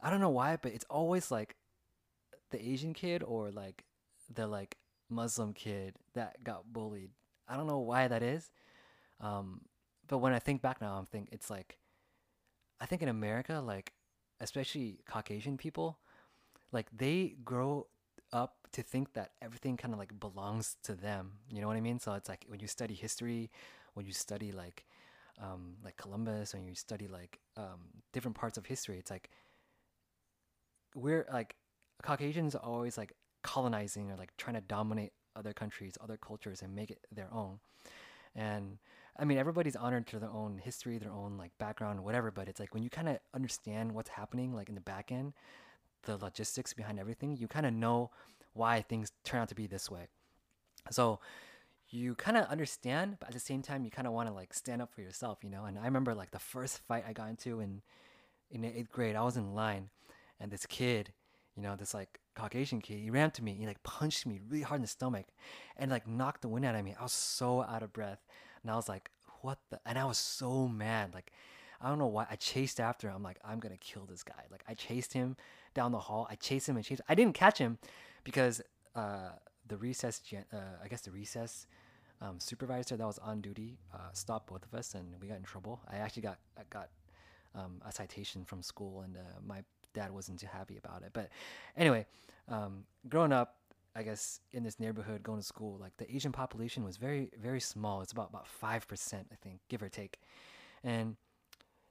I 0.00 0.10
don't 0.10 0.20
know 0.20 0.30
why, 0.30 0.56
but 0.56 0.72
it's 0.72 0.86
always 0.88 1.30
like 1.30 1.56
the 2.50 2.66
Asian 2.66 2.94
kid 2.94 3.22
or 3.22 3.50
like 3.50 3.84
the 4.32 4.46
like 4.46 4.76
Muslim 5.10 5.52
kid 5.52 5.94
that 6.14 6.42
got 6.44 6.72
bullied. 6.72 7.10
I 7.48 7.56
don't 7.56 7.66
know 7.66 7.78
why 7.78 8.08
that 8.08 8.22
is. 8.22 8.50
Um, 9.20 9.62
but 10.08 10.18
when 10.18 10.32
I 10.32 10.38
think 10.38 10.62
back 10.62 10.80
now, 10.80 10.96
I'm 10.96 11.06
think 11.06 11.28
it's 11.32 11.50
like 11.50 11.78
I 12.80 12.86
think 12.86 13.02
in 13.02 13.08
America, 13.08 13.62
like 13.64 13.92
especially 14.40 14.98
Caucasian 15.06 15.56
people, 15.56 15.98
like 16.72 16.86
they 16.96 17.36
grow 17.44 17.86
up 18.32 18.56
to 18.72 18.82
think 18.82 19.12
that 19.12 19.30
everything 19.40 19.76
kind 19.76 19.94
of 19.94 20.00
like 20.00 20.18
belongs 20.18 20.76
to 20.82 20.94
them. 20.94 21.32
You 21.50 21.60
know 21.60 21.68
what 21.68 21.76
I 21.76 21.80
mean? 21.80 22.00
So 22.00 22.12
it's 22.14 22.28
like 22.28 22.44
when 22.48 22.60
you 22.60 22.66
study 22.66 22.94
history 22.94 23.50
when 23.94 24.06
you 24.06 24.12
study 24.12 24.52
like 24.52 24.84
um, 25.42 25.74
like 25.84 25.96
Columbus, 25.96 26.54
when 26.54 26.66
you 26.66 26.74
study 26.74 27.08
like 27.08 27.40
um, 27.56 27.80
different 28.12 28.36
parts 28.36 28.56
of 28.56 28.66
history, 28.66 28.98
it's 28.98 29.10
like 29.10 29.30
we're 30.94 31.26
like 31.32 31.56
Caucasians 32.02 32.54
are 32.54 32.62
always 32.62 32.96
like 32.96 33.14
colonizing 33.42 34.10
or 34.10 34.16
like 34.16 34.36
trying 34.36 34.54
to 34.54 34.60
dominate 34.60 35.12
other 35.36 35.52
countries, 35.52 35.94
other 36.00 36.16
cultures, 36.16 36.62
and 36.62 36.74
make 36.74 36.90
it 36.90 37.06
their 37.10 37.28
own. 37.32 37.58
And 38.34 38.78
I 39.16 39.24
mean, 39.24 39.38
everybody's 39.38 39.76
honored 39.76 40.06
to 40.08 40.18
their 40.18 40.30
own 40.30 40.58
history, 40.58 40.98
their 40.98 41.12
own 41.12 41.36
like 41.36 41.56
background, 41.58 42.02
whatever. 42.02 42.30
But 42.30 42.48
it's 42.48 42.60
like 42.60 42.74
when 42.74 42.82
you 42.82 42.90
kind 42.90 43.08
of 43.08 43.18
understand 43.32 43.92
what's 43.92 44.10
happening, 44.10 44.54
like 44.54 44.68
in 44.68 44.74
the 44.74 44.80
back 44.80 45.10
end, 45.12 45.32
the 46.02 46.16
logistics 46.16 46.72
behind 46.72 46.98
everything, 46.98 47.36
you 47.36 47.48
kind 47.48 47.66
of 47.66 47.72
know 47.72 48.10
why 48.52 48.82
things 48.82 49.12
turn 49.24 49.40
out 49.40 49.48
to 49.48 49.54
be 49.54 49.66
this 49.66 49.90
way. 49.90 50.06
So 50.90 51.20
you 51.94 52.14
kind 52.16 52.36
of 52.36 52.46
understand, 52.46 53.18
but 53.20 53.28
at 53.28 53.34
the 53.34 53.40
same 53.40 53.62
time, 53.62 53.84
you 53.84 53.90
kind 53.90 54.08
of 54.08 54.12
want 54.12 54.28
to 54.28 54.34
like 54.34 54.52
stand 54.52 54.82
up 54.82 54.92
for 54.92 55.00
yourself, 55.00 55.38
you 55.42 55.50
know. 55.50 55.64
And 55.64 55.78
I 55.78 55.84
remember 55.84 56.14
like 56.14 56.32
the 56.32 56.38
first 56.38 56.78
fight 56.78 57.04
I 57.06 57.12
got 57.12 57.28
into 57.28 57.60
in 57.60 57.82
in 58.50 58.64
eighth 58.64 58.90
grade, 58.90 59.16
I 59.16 59.22
was 59.22 59.36
in 59.36 59.54
line, 59.54 59.90
and 60.40 60.50
this 60.50 60.66
kid, 60.66 61.12
you 61.56 61.62
know, 61.62 61.76
this 61.76 61.94
like 61.94 62.20
Caucasian 62.34 62.80
kid, 62.80 62.98
he 62.98 63.10
ran 63.10 63.30
to 63.32 63.44
me, 63.44 63.54
he 63.54 63.66
like 63.66 63.82
punched 63.82 64.26
me 64.26 64.40
really 64.48 64.62
hard 64.62 64.78
in 64.78 64.82
the 64.82 64.88
stomach, 64.88 65.26
and 65.76 65.90
like 65.90 66.06
knocked 66.06 66.42
the 66.42 66.48
wind 66.48 66.64
out 66.64 66.74
of 66.74 66.84
me. 66.84 66.94
I 66.98 67.02
was 67.02 67.12
so 67.12 67.62
out 67.62 67.82
of 67.82 67.92
breath, 67.92 68.24
and 68.62 68.70
I 68.70 68.76
was 68.76 68.88
like, 68.88 69.10
"What 69.42 69.58
the?" 69.70 69.80
And 69.86 69.98
I 69.98 70.04
was 70.04 70.18
so 70.18 70.68
mad, 70.68 71.14
like. 71.14 71.32
I 71.80 71.88
don't 71.88 71.98
know 71.98 72.06
why 72.06 72.26
I 72.30 72.36
chased 72.36 72.80
after 72.80 73.08
him. 73.08 73.16
I'm 73.16 73.22
like, 73.22 73.38
I'm 73.44 73.58
gonna 73.58 73.76
kill 73.76 74.06
this 74.06 74.22
guy. 74.22 74.44
Like 74.50 74.64
I 74.66 74.72
chased 74.72 75.12
him 75.12 75.36
down 75.74 75.92
the 75.92 75.98
hall. 75.98 76.26
I 76.30 76.34
chased 76.36 76.66
him 76.66 76.76
and 76.76 76.84
chased. 76.84 77.02
I 77.10 77.14
didn't 77.14 77.34
catch 77.34 77.58
him 77.58 77.76
because 78.22 78.62
uh, 78.94 79.32
the 79.66 79.76
recess, 79.76 80.22
uh, 80.32 80.56
I 80.82 80.88
guess 80.88 81.02
the 81.02 81.10
recess 81.10 81.66
um, 82.20 82.38
supervisor 82.38 82.96
that 82.96 83.06
was 83.06 83.18
on 83.18 83.40
duty 83.40 83.78
uh, 83.92 84.10
stopped 84.12 84.48
both 84.48 84.64
of 84.64 84.74
us, 84.78 84.94
and 84.94 85.06
we 85.20 85.28
got 85.28 85.36
in 85.36 85.42
trouble. 85.42 85.80
I 85.90 85.96
actually 85.96 86.22
got 86.22 86.38
I 86.58 86.62
got 86.70 86.88
um, 87.54 87.80
a 87.86 87.92
citation 87.92 88.44
from 88.44 88.62
school, 88.62 89.02
and 89.02 89.16
uh, 89.16 89.20
my 89.46 89.62
dad 89.92 90.10
wasn't 90.10 90.40
too 90.40 90.46
happy 90.46 90.76
about 90.76 91.02
it. 91.02 91.10
But 91.12 91.30
anyway, 91.76 92.06
um, 92.48 92.84
growing 93.08 93.32
up, 93.32 93.56
I 93.94 94.02
guess 94.02 94.40
in 94.52 94.62
this 94.64 94.80
neighborhood, 94.80 95.22
going 95.22 95.40
to 95.40 95.46
school, 95.46 95.78
like 95.80 95.96
the 95.96 96.14
Asian 96.14 96.32
population 96.32 96.84
was 96.84 96.96
very 96.96 97.30
very 97.40 97.60
small. 97.60 98.02
It's 98.02 98.12
about 98.12 98.30
about 98.30 98.46
five 98.46 98.86
percent, 98.88 99.28
I 99.32 99.36
think, 99.36 99.60
give 99.68 99.82
or 99.82 99.88
take. 99.88 100.18
And 100.82 101.16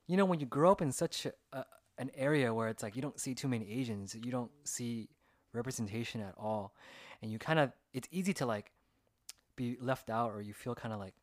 you 0.07 0.17
know, 0.17 0.25
when 0.25 0.39
you 0.39 0.45
grow 0.45 0.71
up 0.71 0.81
in 0.81 0.91
such 0.91 1.25
a, 1.25 1.33
a, 1.53 1.65
an 1.97 2.11
area 2.15 2.53
where 2.53 2.67
it's 2.67 2.83
like 2.83 2.95
you 2.95 3.01
don't 3.01 3.19
see 3.19 3.33
too 3.33 3.47
many 3.47 3.69
Asians, 3.71 4.15
you 4.15 4.31
don't 4.31 4.51
see 4.63 5.09
representation 5.53 6.21
at 6.21 6.33
all, 6.37 6.75
and 7.21 7.31
you 7.31 7.39
kind 7.39 7.59
of 7.59 7.71
it's 7.93 8.07
easy 8.11 8.33
to 8.33 8.45
like 8.45 8.71
be 9.55 9.77
left 9.79 10.09
out 10.09 10.31
or 10.31 10.41
you 10.41 10.53
feel 10.53 10.75
kind 10.75 10.93
of 10.93 10.99
like 10.99 11.13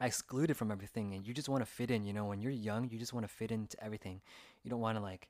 excluded 0.00 0.56
from 0.56 0.72
everything 0.72 1.14
and 1.14 1.26
you 1.26 1.32
just 1.32 1.48
want 1.48 1.62
to 1.62 1.66
fit 1.66 1.90
in 1.90 2.04
you 2.04 2.12
know 2.12 2.24
when 2.24 2.40
you're 2.40 2.50
young 2.50 2.88
you 2.90 2.98
just 2.98 3.12
want 3.12 3.26
to 3.26 3.32
fit 3.32 3.50
into 3.50 3.82
everything. 3.82 4.20
You 4.62 4.70
don't 4.70 4.80
want 4.80 4.96
to 4.98 5.02
like 5.02 5.28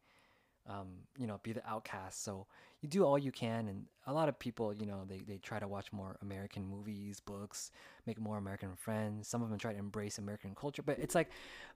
um, 0.67 0.89
you 1.19 1.27
know 1.27 1.41
be 1.43 1.53
the 1.53 1.67
outcast. 1.69 2.25
So 2.25 2.47
you 2.81 2.89
do 2.89 3.05
all 3.05 3.19
you 3.19 3.33
can 3.33 3.69
and 3.69 3.85
a 4.07 4.13
lot 4.13 4.29
of 4.29 4.39
people 4.39 4.73
you 4.73 4.87
know 4.87 5.05
they, 5.07 5.19
they 5.19 5.39
try 5.39 5.59
to 5.59 5.69
watch 5.69 5.93
more 5.93 6.17
american 6.23 6.67
movies 6.67 7.21
books 7.21 7.71
make 8.07 8.19
more 8.21 8.39
american 8.39 8.75
friends. 8.77 9.29
Some 9.29 9.43
of 9.43 9.51
them 9.51 9.59
try 9.59 9.73
to 9.73 9.79
embrace 9.79 10.19
american 10.19 10.55
culture 10.55 10.83
but 10.83 10.99
it's 10.99 11.15
like 11.15 11.31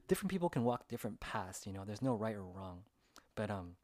different 0.06 0.30
people 0.30 0.48
can 0.48 0.64
walk 0.64 0.88
different 0.88 1.20
paths 1.20 1.66
you 1.66 1.72
know 1.72 1.84
there's 1.86 2.02
no 2.02 2.14
right 2.14 2.34
or 2.36 2.44
wrong. 2.44 2.80
But 3.34 3.50
um 3.50 3.76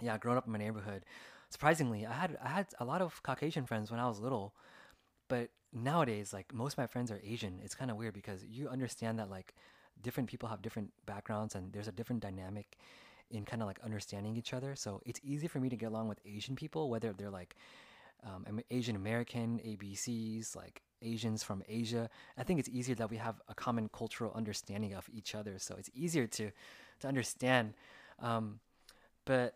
yeah 0.00 0.18
growing 0.18 0.36
up 0.36 0.46
in 0.46 0.52
my 0.52 0.58
neighborhood 0.58 1.04
surprisingly 1.48 2.04
i 2.04 2.12
had 2.12 2.36
i 2.42 2.48
had 2.48 2.66
a 2.80 2.84
lot 2.84 3.00
of 3.00 3.22
caucasian 3.22 3.64
friends 3.64 3.90
when 3.90 4.00
i 4.00 4.08
was 4.08 4.18
little 4.18 4.54
but 5.32 5.48
nowadays 5.72 6.34
like 6.34 6.52
most 6.52 6.74
of 6.74 6.78
my 6.78 6.86
friends 6.86 7.10
are 7.10 7.18
asian. 7.24 7.58
It's 7.64 7.74
kind 7.74 7.90
of 7.90 7.96
weird 7.96 8.12
because 8.12 8.44
you 8.44 8.68
understand 8.68 9.18
that 9.18 9.30
like 9.30 9.54
different 10.02 10.28
people 10.28 10.46
have 10.50 10.60
different 10.60 10.90
backgrounds 11.06 11.54
and 11.54 11.72
there's 11.72 11.88
a 11.88 11.92
different 11.92 12.20
dynamic 12.20 12.76
in 13.30 13.46
kind 13.46 13.62
of 13.62 13.66
like 13.66 13.78
understanding 13.82 14.36
each 14.36 14.52
other. 14.52 14.76
So 14.76 15.00
it's 15.06 15.20
easy 15.24 15.48
for 15.48 15.58
me 15.58 15.70
to 15.70 15.76
get 15.76 15.86
along 15.86 16.08
with 16.08 16.18
asian 16.26 16.54
people 16.54 16.90
whether 16.90 17.14
they're 17.14 17.30
like 17.30 17.56
um, 18.28 18.60
asian 18.70 18.94
american 18.94 19.58
abcs 19.66 20.54
like 20.54 20.82
asians 21.00 21.42
from 21.42 21.62
asia. 21.66 22.10
I 22.36 22.42
think 22.42 22.60
it's 22.60 22.68
easier 22.68 22.96
that 22.96 23.08
we 23.08 23.16
have 23.16 23.40
a 23.48 23.54
common 23.54 23.88
cultural 23.88 24.32
understanding 24.34 24.92
of 24.92 25.08
each 25.10 25.34
other. 25.34 25.54
So 25.58 25.76
it's 25.78 25.90
easier 25.94 26.26
to 26.26 26.50
to 27.00 27.08
understand. 27.08 27.72
Um, 28.18 28.60
but 29.24 29.54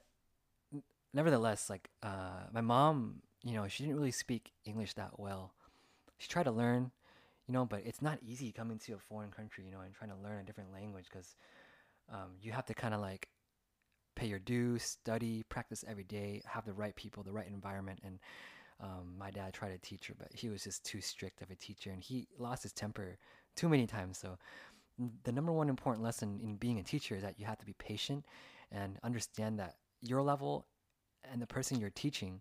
nevertheless 1.13 1.69
like 1.69 1.91
uh, 2.03 2.45
my 2.51 2.63
mom 2.63 3.21
you 3.45 3.53
know 3.53 3.69
she 3.69 3.83
didn't 3.85 3.99
really 3.99 4.11
speak 4.25 4.53
english 4.65 4.95
that 4.95 5.21
well 5.21 5.53
she 6.19 6.29
tried 6.29 6.45
to 6.45 6.51
learn, 6.51 6.91
you 7.47 7.53
know, 7.53 7.65
but 7.65 7.83
it's 7.85 8.03
not 8.03 8.19
easy 8.23 8.53
coming 8.53 8.79
to 8.81 8.93
a 8.95 8.99
foreign 8.99 9.31
country, 9.31 9.65
you 9.65 9.71
know, 9.71 9.81
and 9.81 9.95
trying 9.95 10.11
to 10.11 10.17
learn 10.17 10.41
a 10.41 10.45
different 10.45 10.73
language 10.73 11.07
because 11.11 11.37
um, 12.11 12.33
you 12.41 12.53
have 12.53 12.67
to 12.67 12.75
kind 12.75 12.95
of 12.95 13.01
like 13.01 13.29
pay 14.15 14.27
your 14.27 14.39
dues, 14.39 14.83
study, 14.83 15.45
practice 15.49 15.85
every 15.87 16.05
day, 16.05 16.43
have 16.47 16.65
the 16.65 16.73
right 16.73 16.97
people, 16.97 17.23
the 17.23 17.33
right 17.33 17.47
environment. 17.47 18.01
And 18.05 18.19
um, 18.81 19.15
my 19.19 19.31
dad 19.31 19.53
tried 19.53 19.71
to 19.71 19.79
teach 19.79 20.07
her, 20.09 20.15
but 20.19 20.29
he 20.33 20.49
was 20.49 20.65
just 20.65 20.85
too 20.85 21.01
strict 21.01 21.43
of 21.43 21.51
a 21.51 21.55
teacher 21.55 21.91
and 21.91 22.03
he 22.03 22.29
lost 22.39 22.63
his 22.63 22.73
temper 22.73 23.19
too 23.55 23.69
many 23.69 23.87
times. 23.87 24.19
So, 24.19 24.39
the 25.25 25.33
number 25.33 25.53
one 25.53 25.69
important 25.69 26.03
lesson 26.03 26.41
in 26.43 26.57
being 26.57 26.79
a 26.79 26.83
teacher 26.83 27.15
is 27.15 27.23
that 27.23 27.39
you 27.39 27.45
have 27.45 27.59
to 27.59 27.67
be 27.67 27.75
patient 27.75 28.25
and 28.73 28.99
understand 29.03 29.59
that 29.59 29.75
your 30.01 30.23
level 30.23 30.67
and 31.31 31.41
the 31.41 31.47
person 31.47 31.79
you're 31.79 31.91
teaching 31.91 32.41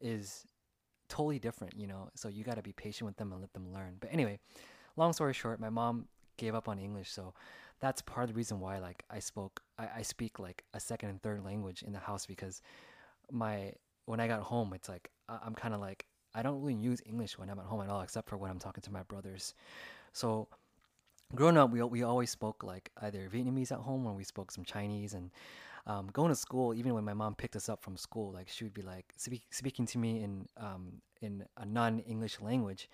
is 0.00 0.44
totally 1.10 1.38
different, 1.38 1.74
you 1.76 1.86
know. 1.86 2.08
So 2.14 2.28
you 2.28 2.44
got 2.44 2.56
to 2.56 2.62
be 2.62 2.72
patient 2.72 3.06
with 3.06 3.16
them 3.16 3.32
and 3.32 3.40
let 3.42 3.52
them 3.52 3.72
learn. 3.72 3.96
But 4.00 4.10
anyway, 4.12 4.38
long 4.96 5.12
story 5.12 5.34
short, 5.34 5.60
my 5.60 5.68
mom 5.68 6.06
gave 6.38 6.54
up 6.54 6.68
on 6.68 6.78
English, 6.78 7.10
so 7.10 7.34
that's 7.80 8.00
part 8.00 8.24
of 8.24 8.34
the 8.34 8.36
reason 8.36 8.60
why 8.60 8.78
like 8.78 9.04
I 9.10 9.18
spoke 9.18 9.62
I, 9.78 9.88
I 9.98 10.02
speak 10.02 10.38
like 10.38 10.64
a 10.74 10.80
second 10.80 11.08
and 11.10 11.22
third 11.22 11.44
language 11.44 11.82
in 11.82 11.92
the 11.92 11.98
house 11.98 12.26
because 12.26 12.62
my 13.30 13.72
when 14.06 14.20
I 14.20 14.26
got 14.28 14.40
home, 14.40 14.72
it's 14.74 14.88
like 14.88 15.10
I'm 15.28 15.54
kind 15.54 15.74
of 15.74 15.80
like 15.80 16.06
I 16.34 16.42
don't 16.42 16.60
really 16.60 16.74
use 16.74 17.00
English 17.04 17.38
when 17.38 17.50
I'm 17.50 17.58
at 17.58 17.66
home 17.66 17.82
at 17.82 17.88
all, 17.88 18.02
except 18.02 18.28
for 18.28 18.36
when 18.36 18.50
I'm 18.50 18.58
talking 18.58 18.82
to 18.82 18.92
my 18.92 19.02
brothers. 19.02 19.54
So 20.12 20.48
growing 21.34 21.56
up, 21.56 21.70
we 21.70 21.82
we 21.82 22.02
always 22.02 22.30
spoke 22.30 22.62
like 22.62 22.90
either 23.02 23.28
Vietnamese 23.32 23.72
at 23.72 23.78
home 23.78 24.06
or 24.06 24.12
we 24.12 24.24
spoke 24.24 24.50
some 24.50 24.64
Chinese 24.64 25.14
and 25.14 25.30
um, 25.86 26.08
going 26.12 26.28
to 26.28 26.36
school, 26.36 26.74
even 26.74 26.94
when 26.94 27.04
my 27.04 27.14
mom 27.14 27.34
picked 27.34 27.56
us 27.56 27.68
up 27.68 27.82
from 27.82 27.96
school, 27.96 28.32
like 28.32 28.48
she 28.48 28.64
would 28.64 28.74
be 28.74 28.82
like 28.82 29.12
speak, 29.16 29.42
speaking 29.50 29.86
to 29.86 29.98
me 29.98 30.22
in 30.22 30.46
um, 30.56 31.00
in 31.20 31.44
a 31.56 31.64
non-English 31.64 32.40
language, 32.40 32.88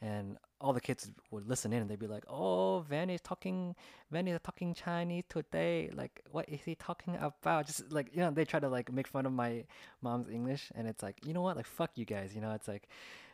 and 0.00 0.36
all 0.60 0.72
the 0.72 0.80
kids 0.80 1.10
would 1.30 1.48
listen 1.48 1.72
in 1.72 1.82
and 1.82 1.90
they'd 1.90 1.98
be 1.98 2.06
like, 2.06 2.24
"Oh, 2.28 2.84
Van 2.88 3.10
is 3.10 3.20
talking, 3.20 3.74
Van 4.10 4.26
is 4.28 4.40
talking 4.42 4.74
Chinese 4.74 5.24
today. 5.28 5.90
Like, 5.94 6.20
what 6.30 6.48
is 6.48 6.60
he 6.64 6.74
talking 6.74 7.16
about?" 7.20 7.66
Just 7.66 7.92
like 7.92 8.08
you 8.12 8.20
know, 8.20 8.30
they 8.30 8.44
try 8.44 8.60
to 8.60 8.68
like 8.68 8.92
make 8.92 9.06
fun 9.06 9.26
of 9.26 9.32
my 9.32 9.64
mom's 10.00 10.28
English, 10.28 10.72
and 10.74 10.88
it's 10.88 11.02
like, 11.02 11.24
you 11.24 11.32
know 11.32 11.42
what? 11.42 11.56
Like, 11.56 11.66
fuck 11.66 11.90
you 11.94 12.04
guys. 12.04 12.34
You 12.34 12.40
know, 12.40 12.52
it's 12.52 12.68
like, 12.68 12.88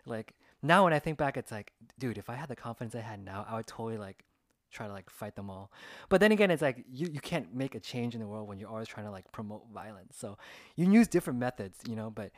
like 0.07 0.35
now 0.63 0.85
when 0.85 0.93
I 0.93 0.99
think 0.99 1.19
back, 1.19 1.37
it's 1.37 1.51
like, 1.53 1.73
dude, 1.99 2.19
if 2.19 2.29
I 2.29 2.35
had 2.35 2.49
the 2.49 2.57
confidence 2.57 2.95
I 2.95 3.01
had 3.01 3.25
now, 3.25 3.47
I 3.49 3.57
would 3.57 3.67
totally 3.67 3.99
like 3.99 4.25
try 4.71 4.87
to 4.87 4.93
like 4.93 5.11
fight 5.11 5.37
them 5.37 5.51
all. 5.51 5.71
But 6.09 6.21
then 6.21 6.33
again, 6.33 6.51
it's 6.51 6.63
like 6.63 6.85
you, 6.91 7.09
you 7.13 7.21
can't 7.21 7.55
make 7.55 7.75
a 7.75 7.81
change 7.81 8.15
in 8.15 8.21
the 8.21 8.27
world 8.27 8.49
when 8.49 8.59
you're 8.59 8.69
always 8.69 8.89
trying 8.89 9.07
to 9.07 9.13
like 9.13 9.31
promote 9.33 9.65
violence. 9.73 10.17
So 10.17 10.39
you 10.77 10.91
use 10.91 11.09
different 11.09 11.39
methods, 11.39 11.79
you 11.87 11.97
know, 11.97 12.11
but 12.11 12.33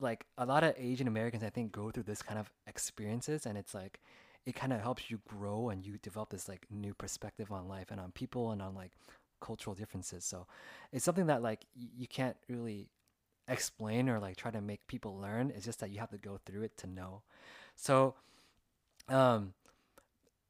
like 0.00 0.26
a 0.38 0.46
lot 0.46 0.64
of 0.64 0.74
Asian 0.76 1.06
Americans 1.08 1.42
I 1.42 1.50
think 1.50 1.72
go 1.72 1.90
through 1.90 2.02
this 2.04 2.22
kind 2.22 2.38
of 2.38 2.50
experiences 2.66 3.46
and 3.46 3.56
it's 3.56 3.74
like 3.74 4.00
it 4.46 4.54
kind 4.54 4.72
of 4.72 4.80
helps 4.80 5.10
you 5.10 5.20
grow 5.26 5.70
and 5.70 5.84
you 5.84 5.98
develop 6.02 6.30
this 6.30 6.48
like 6.48 6.66
new 6.70 6.92
perspective 6.94 7.50
on 7.50 7.68
life 7.68 7.90
and 7.90 7.98
on 7.98 8.12
people 8.12 8.50
and 8.50 8.60
on 8.60 8.74
like 8.74 8.92
cultural 9.40 9.74
differences. 9.74 10.24
So 10.24 10.46
it's 10.92 11.04
something 11.04 11.26
that 11.26 11.42
like 11.42 11.66
you 11.74 12.06
can't 12.06 12.36
really 12.48 12.88
explain 13.48 14.08
or 14.08 14.18
like 14.18 14.36
try 14.36 14.50
to 14.50 14.60
make 14.60 14.86
people 14.86 15.18
learn. 15.18 15.52
It's 15.54 15.64
just 15.64 15.80
that 15.80 15.90
you 15.90 15.98
have 16.00 16.10
to 16.10 16.18
go 16.18 16.38
through 16.44 16.62
it 16.62 16.76
to 16.78 16.86
know. 16.86 17.22
So 17.74 18.14
um 19.08 19.54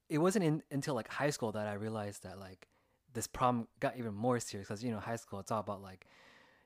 it 0.08 0.18
wasn't 0.18 0.44
in, 0.44 0.62
until 0.70 0.94
like 0.94 1.08
high 1.08 1.30
school 1.30 1.52
that 1.52 1.66
I 1.66 1.75
realized 1.75 2.23
that 2.25 2.38
like 2.38 2.68
this 3.12 3.26
problem 3.26 3.68
got 3.80 3.96
even 3.96 4.14
more 4.14 4.38
serious 4.40 4.68
because 4.68 4.84
you 4.84 4.90
know 4.90 4.99
high 4.99 5.16
school 5.16 5.40
it's 5.40 5.50
all 5.50 5.61
about 5.61 5.82
like 5.82 6.06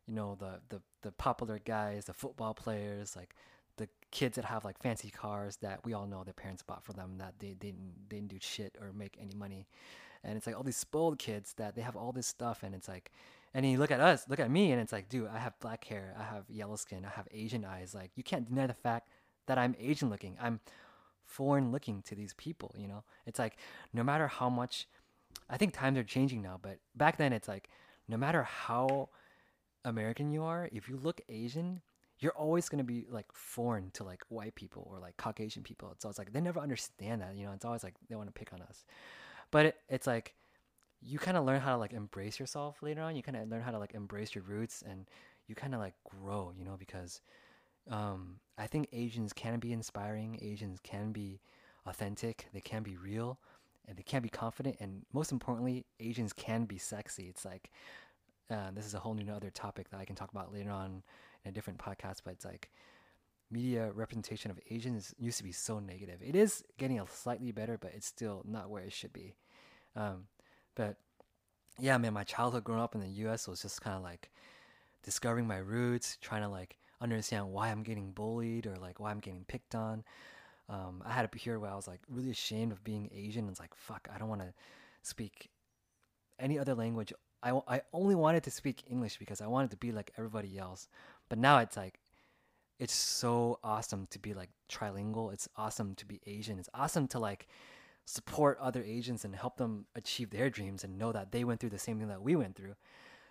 you 0.07 0.15
know 0.15 0.37
the 0.39 0.61
the 0.71 0.83
the 1.03 1.13
popular 1.13 1.61
guys, 1.65 2.07
the 2.07 2.13
football 2.15 2.55
players, 2.55 3.15
like 3.15 3.35
the 3.77 3.89
kids 4.11 4.37
that 4.37 4.45
have 4.45 4.65
like 4.65 4.79
fancy 4.83 5.11
cars 5.11 5.57
that 5.59 5.85
we 5.85 5.93
all 5.93 6.07
know 6.07 6.25
their 6.25 6.35
parents 6.35 6.63
bought 6.63 6.85
for 6.85 6.93
them 6.93 7.19
that 7.19 7.35
they, 7.39 7.49
they 7.49 7.71
didn't 7.71 7.93
they 8.09 8.17
didn't 8.17 8.31
do 8.31 8.39
shit 8.41 8.77
or 8.81 8.93
make 8.93 9.17
any 9.21 9.35
money, 9.35 9.69
and 10.25 10.37
it's 10.37 10.47
like 10.47 10.57
all 10.57 10.65
these 10.65 10.77
spoiled 10.77 11.19
kids 11.19 11.55
that 11.55 11.77
they 11.77 11.83
have 11.83 11.97
all 11.97 12.13
this 12.13 12.27
stuff 12.27 12.63
and 12.63 12.75
it's 12.75 12.89
like. 12.89 13.13
And 13.55 13.65
you 13.65 13.79
look 13.79 13.91
at 13.91 13.99
us, 13.99 14.29
look 14.29 14.41
at 14.41 14.51
me, 14.51 14.73
and 14.73 14.81
it's 14.81 14.93
like, 14.93 15.09
dude, 15.09 15.27
I 15.27 15.39
have 15.39 15.59
black 15.59 15.83
hair, 15.85 16.15
I 16.19 16.23
have 16.23 16.45
yellow 16.51 16.77
skin, 16.77 17.07
I 17.07 17.09
have 17.09 17.27
Asian 17.31 17.65
eyes. 17.65 17.95
Like, 17.95 18.11
you 18.15 18.23
can't 18.23 18.47
deny 18.47 18.67
the 18.67 18.75
fact 18.75 19.09
that 19.47 19.57
I'm 19.57 19.75
Asian 19.81 20.11
looking. 20.11 20.37
I'm 20.39 20.61
foreign 21.29 21.71
looking 21.71 22.03
to 22.03 22.15
these 22.15 22.35
people, 22.35 22.75
you 22.77 22.89
know? 22.89 23.05
It's 23.27 23.39
like 23.39 23.57
no 23.93 24.03
matter 24.03 24.27
how 24.27 24.49
much 24.49 24.89
I 25.49 25.57
think 25.57 25.73
times 25.73 25.99
are 25.99 26.05
changing 26.05 26.43
now, 26.43 26.59
but 26.61 26.79
back 26.97 27.19
then 27.19 27.33
it's 27.33 27.47
like 27.47 27.69
no 28.09 28.17
matter 28.17 28.43
how 28.43 29.11
American 29.85 30.31
you 30.31 30.43
are, 30.43 30.69
if 30.73 30.89
you 30.89 30.97
look 30.97 31.21
Asian, 31.29 31.83
you're 32.19 32.33
always 32.33 32.69
gonna 32.69 32.83
be 32.83 33.07
like 33.11 33.27
foreign 33.33 33.91
to 33.93 34.05
like 34.05 34.23
white 34.29 34.55
people 34.55 34.89
or 34.91 34.99
like 34.99 35.17
Caucasian 35.19 35.63
people. 35.63 35.95
So 35.99 36.09
it's 36.09 36.19
like 36.19 36.33
they 36.33 36.41
never 36.41 36.61
understand 36.61 37.23
that, 37.23 37.37
you 37.37 37.45
know. 37.45 37.53
It's 37.53 37.65
always 37.65 37.85
like 37.85 37.95
they 38.09 38.17
want 38.17 38.29
to 38.29 38.33
pick 38.33 38.53
on 38.53 38.63
us, 38.63 38.85
but 39.51 39.67
it, 39.67 39.77
it's 39.89 40.07
like 40.07 40.35
you 41.01 41.19
kind 41.19 41.37
of 41.37 41.45
learn 41.45 41.61
how 41.61 41.73
to 41.73 41.79
like 41.79 41.93
embrace 41.93 42.41
yourself 42.41 42.83
later 42.83 43.03
on. 43.03 43.15
You 43.15 43.23
kind 43.23 43.37
of 43.37 43.49
learn 43.49 43.63
how 43.63 43.71
to 43.71 43.79
like 43.79 43.95
embrace 43.95 44.35
your 44.35 44.45
roots, 44.45 44.83
and 44.83 45.07
you 45.47 45.55
kind 45.55 45.75
of 45.75 45.81
like 45.81 45.95
grow, 46.05 46.53
you 46.57 46.65
know, 46.65 46.77
because 46.79 47.21
um, 47.91 48.41
I 48.57 48.67
think 48.67 48.89
Asians 48.93 49.33
can 49.33 49.59
be 49.59 49.73
inspiring. 49.73 50.39
Asians 50.43 50.79
can 50.83 51.13
be 51.13 51.41
authentic. 51.87 52.49
They 52.53 52.61
can 52.61 52.83
be 52.83 52.97
real, 52.97 53.39
and 53.87 53.97
they 53.97 54.03
can't 54.03 54.23
be 54.23 54.29
confident. 54.29 54.77
And 54.81 55.03
most 55.13 55.33
importantly, 55.33 55.87
Asians 56.01 56.33
can 56.33 56.65
be 56.65 56.79
sexy. 56.79 57.27
It's 57.29 57.45
like 57.45 57.71
uh, 58.51 58.71
this 58.75 58.87
is 58.87 58.95
a 58.95 58.99
whole 58.99 59.15
new 59.15 59.31
other 59.33 59.51
topic 59.51 59.91
that 59.91 60.01
I 60.01 60.05
can 60.05 60.17
talk 60.17 60.31
about 60.33 60.53
later 60.53 60.71
on 60.71 61.03
in 61.45 61.49
a 61.49 61.53
different 61.53 61.79
podcast. 61.79 62.19
But 62.25 62.35
it's 62.35 62.45
like 62.45 62.71
media 63.51 63.91
representation 63.93 64.51
of 64.51 64.59
Asians 64.71 65.15
used 65.19 65.39
to 65.39 65.45
be 65.45 65.53
so 65.53 65.79
negative. 65.79 66.21
It 66.23 66.37
is 66.37 66.65
getting 66.77 67.01
a 67.01 67.07
slightly 67.07 67.53
better, 67.53 67.79
but 67.79 67.93
it's 67.95 68.07
still 68.07 68.43
not 68.47 68.71
where 68.71 68.83
it 68.83 68.93
should 68.93 69.13
be. 69.13 69.37
Um, 69.97 70.25
but 70.75 70.97
yeah, 71.79 71.97
man, 71.99 72.13
my 72.13 72.25
childhood 72.25 72.65
growing 72.65 72.83
up 72.83 72.95
in 72.95 73.01
the 73.01 73.09
U.S. 73.09 73.49
was 73.49 73.63
just 73.63 73.81
kind 73.81 73.97
of 73.97 74.03
like 74.03 74.31
discovering 75.03 75.47
my 75.47 75.59
roots, 75.59 76.19
trying 76.21 76.43
to 76.43 76.49
like 76.49 76.77
understand 77.01 77.51
why 77.51 77.69
I'm 77.69 77.83
getting 77.83 78.13
bullied 78.13 78.67
or 78.67 78.77
like 78.77 79.01
why 79.01 79.11
I'm 79.11 79.21
getting 79.21 79.45
picked 79.47 79.75
on. 79.75 80.05
Um, 80.69 81.03
I 81.05 81.13
had 81.13 81.25
a 81.25 81.29
period 81.29 81.61
where 81.61 81.71
I 81.71 81.77
was 81.77 81.89
like 81.89 82.01
really 82.09 82.31
ashamed 82.31 82.73
of 82.73 82.85
being 82.85 83.11
Asian 83.15 83.45
and 83.45 83.51
it's 83.51 83.61
like, 83.61 83.75
fuck, 83.75 84.09
I 84.15 84.19
don't 84.19 84.29
want 84.29 84.43
to 84.43 84.53
speak 85.03 85.51
any 86.39 86.59
other 86.59 86.75
language. 86.75 87.13
I, 87.43 87.53
I 87.69 87.81
only 87.93 88.15
wanted 88.15 88.43
to 88.45 88.51
speak 88.51 88.83
English 88.91 89.19
because 89.19 89.41
I 89.41 89.47
wanted 89.47 89.71
to 89.71 89.77
be 89.77 89.93
like 89.93 90.13
everybody 90.19 90.59
else. 90.59 90.89
But 91.29 91.39
now 91.39 91.59
it's 91.59 91.77
like, 91.77 92.01
it's 92.79 92.95
so 92.95 93.59
awesome 93.65 94.07
to 94.11 94.19
be 94.19 94.35
like 94.35 94.51
trilingual. 94.71 95.33
It's 95.33 95.49
awesome 95.57 95.95
to 95.97 96.07
be 96.07 96.21
Asian. 96.27 96.59
It's 96.59 96.69
awesome 96.75 97.09
to 97.09 97.19
like 97.19 97.49
support 98.05 98.59
other 98.61 98.83
Asians 98.83 99.25
and 99.25 99.35
help 99.35 99.57
them 99.57 99.87
achieve 99.95 100.31
their 100.31 100.51
dreams 100.51 100.85
and 100.85 100.99
know 100.99 101.13
that 101.13 101.33
they 101.33 101.45
went 101.45 101.61
through 101.61 101.71
the 101.71 101.79
same 101.79 101.99
thing 101.99 102.09
that 102.09 102.23
we 102.23 102.37
went 102.37 102.57
through. 102.57 102.75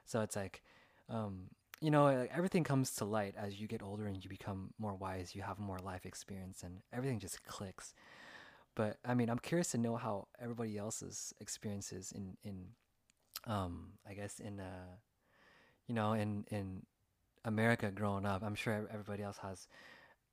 So 0.06 0.22
it's 0.22 0.36
like, 0.36 0.62
um, 1.10 1.50
you 1.80 1.92
know, 1.92 2.28
everything 2.34 2.64
comes 2.64 2.92
to 2.96 3.06
light 3.06 3.36
as 3.38 3.60
you 3.60 3.68
get 3.68 3.84
older 3.84 4.08
and 4.08 4.24
you 4.24 4.30
become 4.30 4.74
more 4.80 4.96
wise. 4.96 5.36
You 5.36 5.44
have 5.44 5.60
more 5.60 5.80
life 5.80 6.06
experience, 6.06 6.64
and 6.64 6.82
everything 6.92 7.20
just 7.20 7.44
clicks. 7.46 7.94
But 8.76 8.98
I 9.06 9.14
mean, 9.14 9.30
I'm 9.30 9.40
curious 9.40 9.72
to 9.72 9.78
know 9.78 9.96
how 9.96 10.28
everybody 10.42 10.78
else's 10.78 11.34
experiences 11.40 12.12
in 12.12 12.38
in, 12.44 12.66
um, 13.46 13.94
I 14.10 14.14
guess 14.14 14.40
in 14.40 14.60
uh, 14.60 14.96
you 15.88 15.96
know, 15.96 16.14
in 16.14 16.46
in 16.50 16.84
America 17.46 17.92
growing 17.92 18.26
up. 18.26 18.44
I'm 18.44 18.56
sure 18.56 18.88
everybody 18.92 19.24
else 19.24 19.38
has 19.38 19.68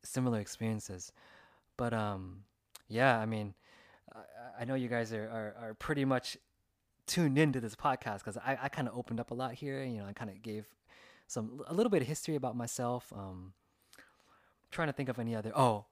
similar 0.02 0.40
experiences. 0.40 1.12
But 1.76 1.92
um, 1.92 2.44
yeah, 2.88 3.18
I 3.18 3.26
mean, 3.26 3.54
I, 4.14 4.62
I 4.62 4.64
know 4.64 4.74
you 4.74 4.88
guys 4.88 5.12
are, 5.12 5.24
are, 5.24 5.54
are 5.60 5.74
pretty 5.74 6.04
much 6.04 6.36
tuned 7.06 7.38
into 7.38 7.60
this 7.60 7.74
podcast 7.74 8.18
because 8.18 8.36
I, 8.38 8.58
I 8.62 8.68
kind 8.68 8.88
of 8.88 8.96
opened 8.96 9.20
up 9.20 9.30
a 9.30 9.34
lot 9.34 9.52
here. 9.52 9.84
You 9.84 9.98
know, 9.98 10.06
I 10.06 10.12
kind 10.12 10.30
of 10.30 10.42
gave 10.42 10.66
some 11.26 11.62
a 11.66 11.74
little 11.74 11.90
bit 11.90 12.02
of 12.02 12.08
history 12.08 12.36
about 12.36 12.56
myself. 12.56 13.12
Um, 13.14 13.52
trying 14.70 14.88
to 14.88 14.92
think 14.92 15.08
of 15.08 15.18
any 15.18 15.34
other. 15.34 15.52
Oh, 15.54 15.86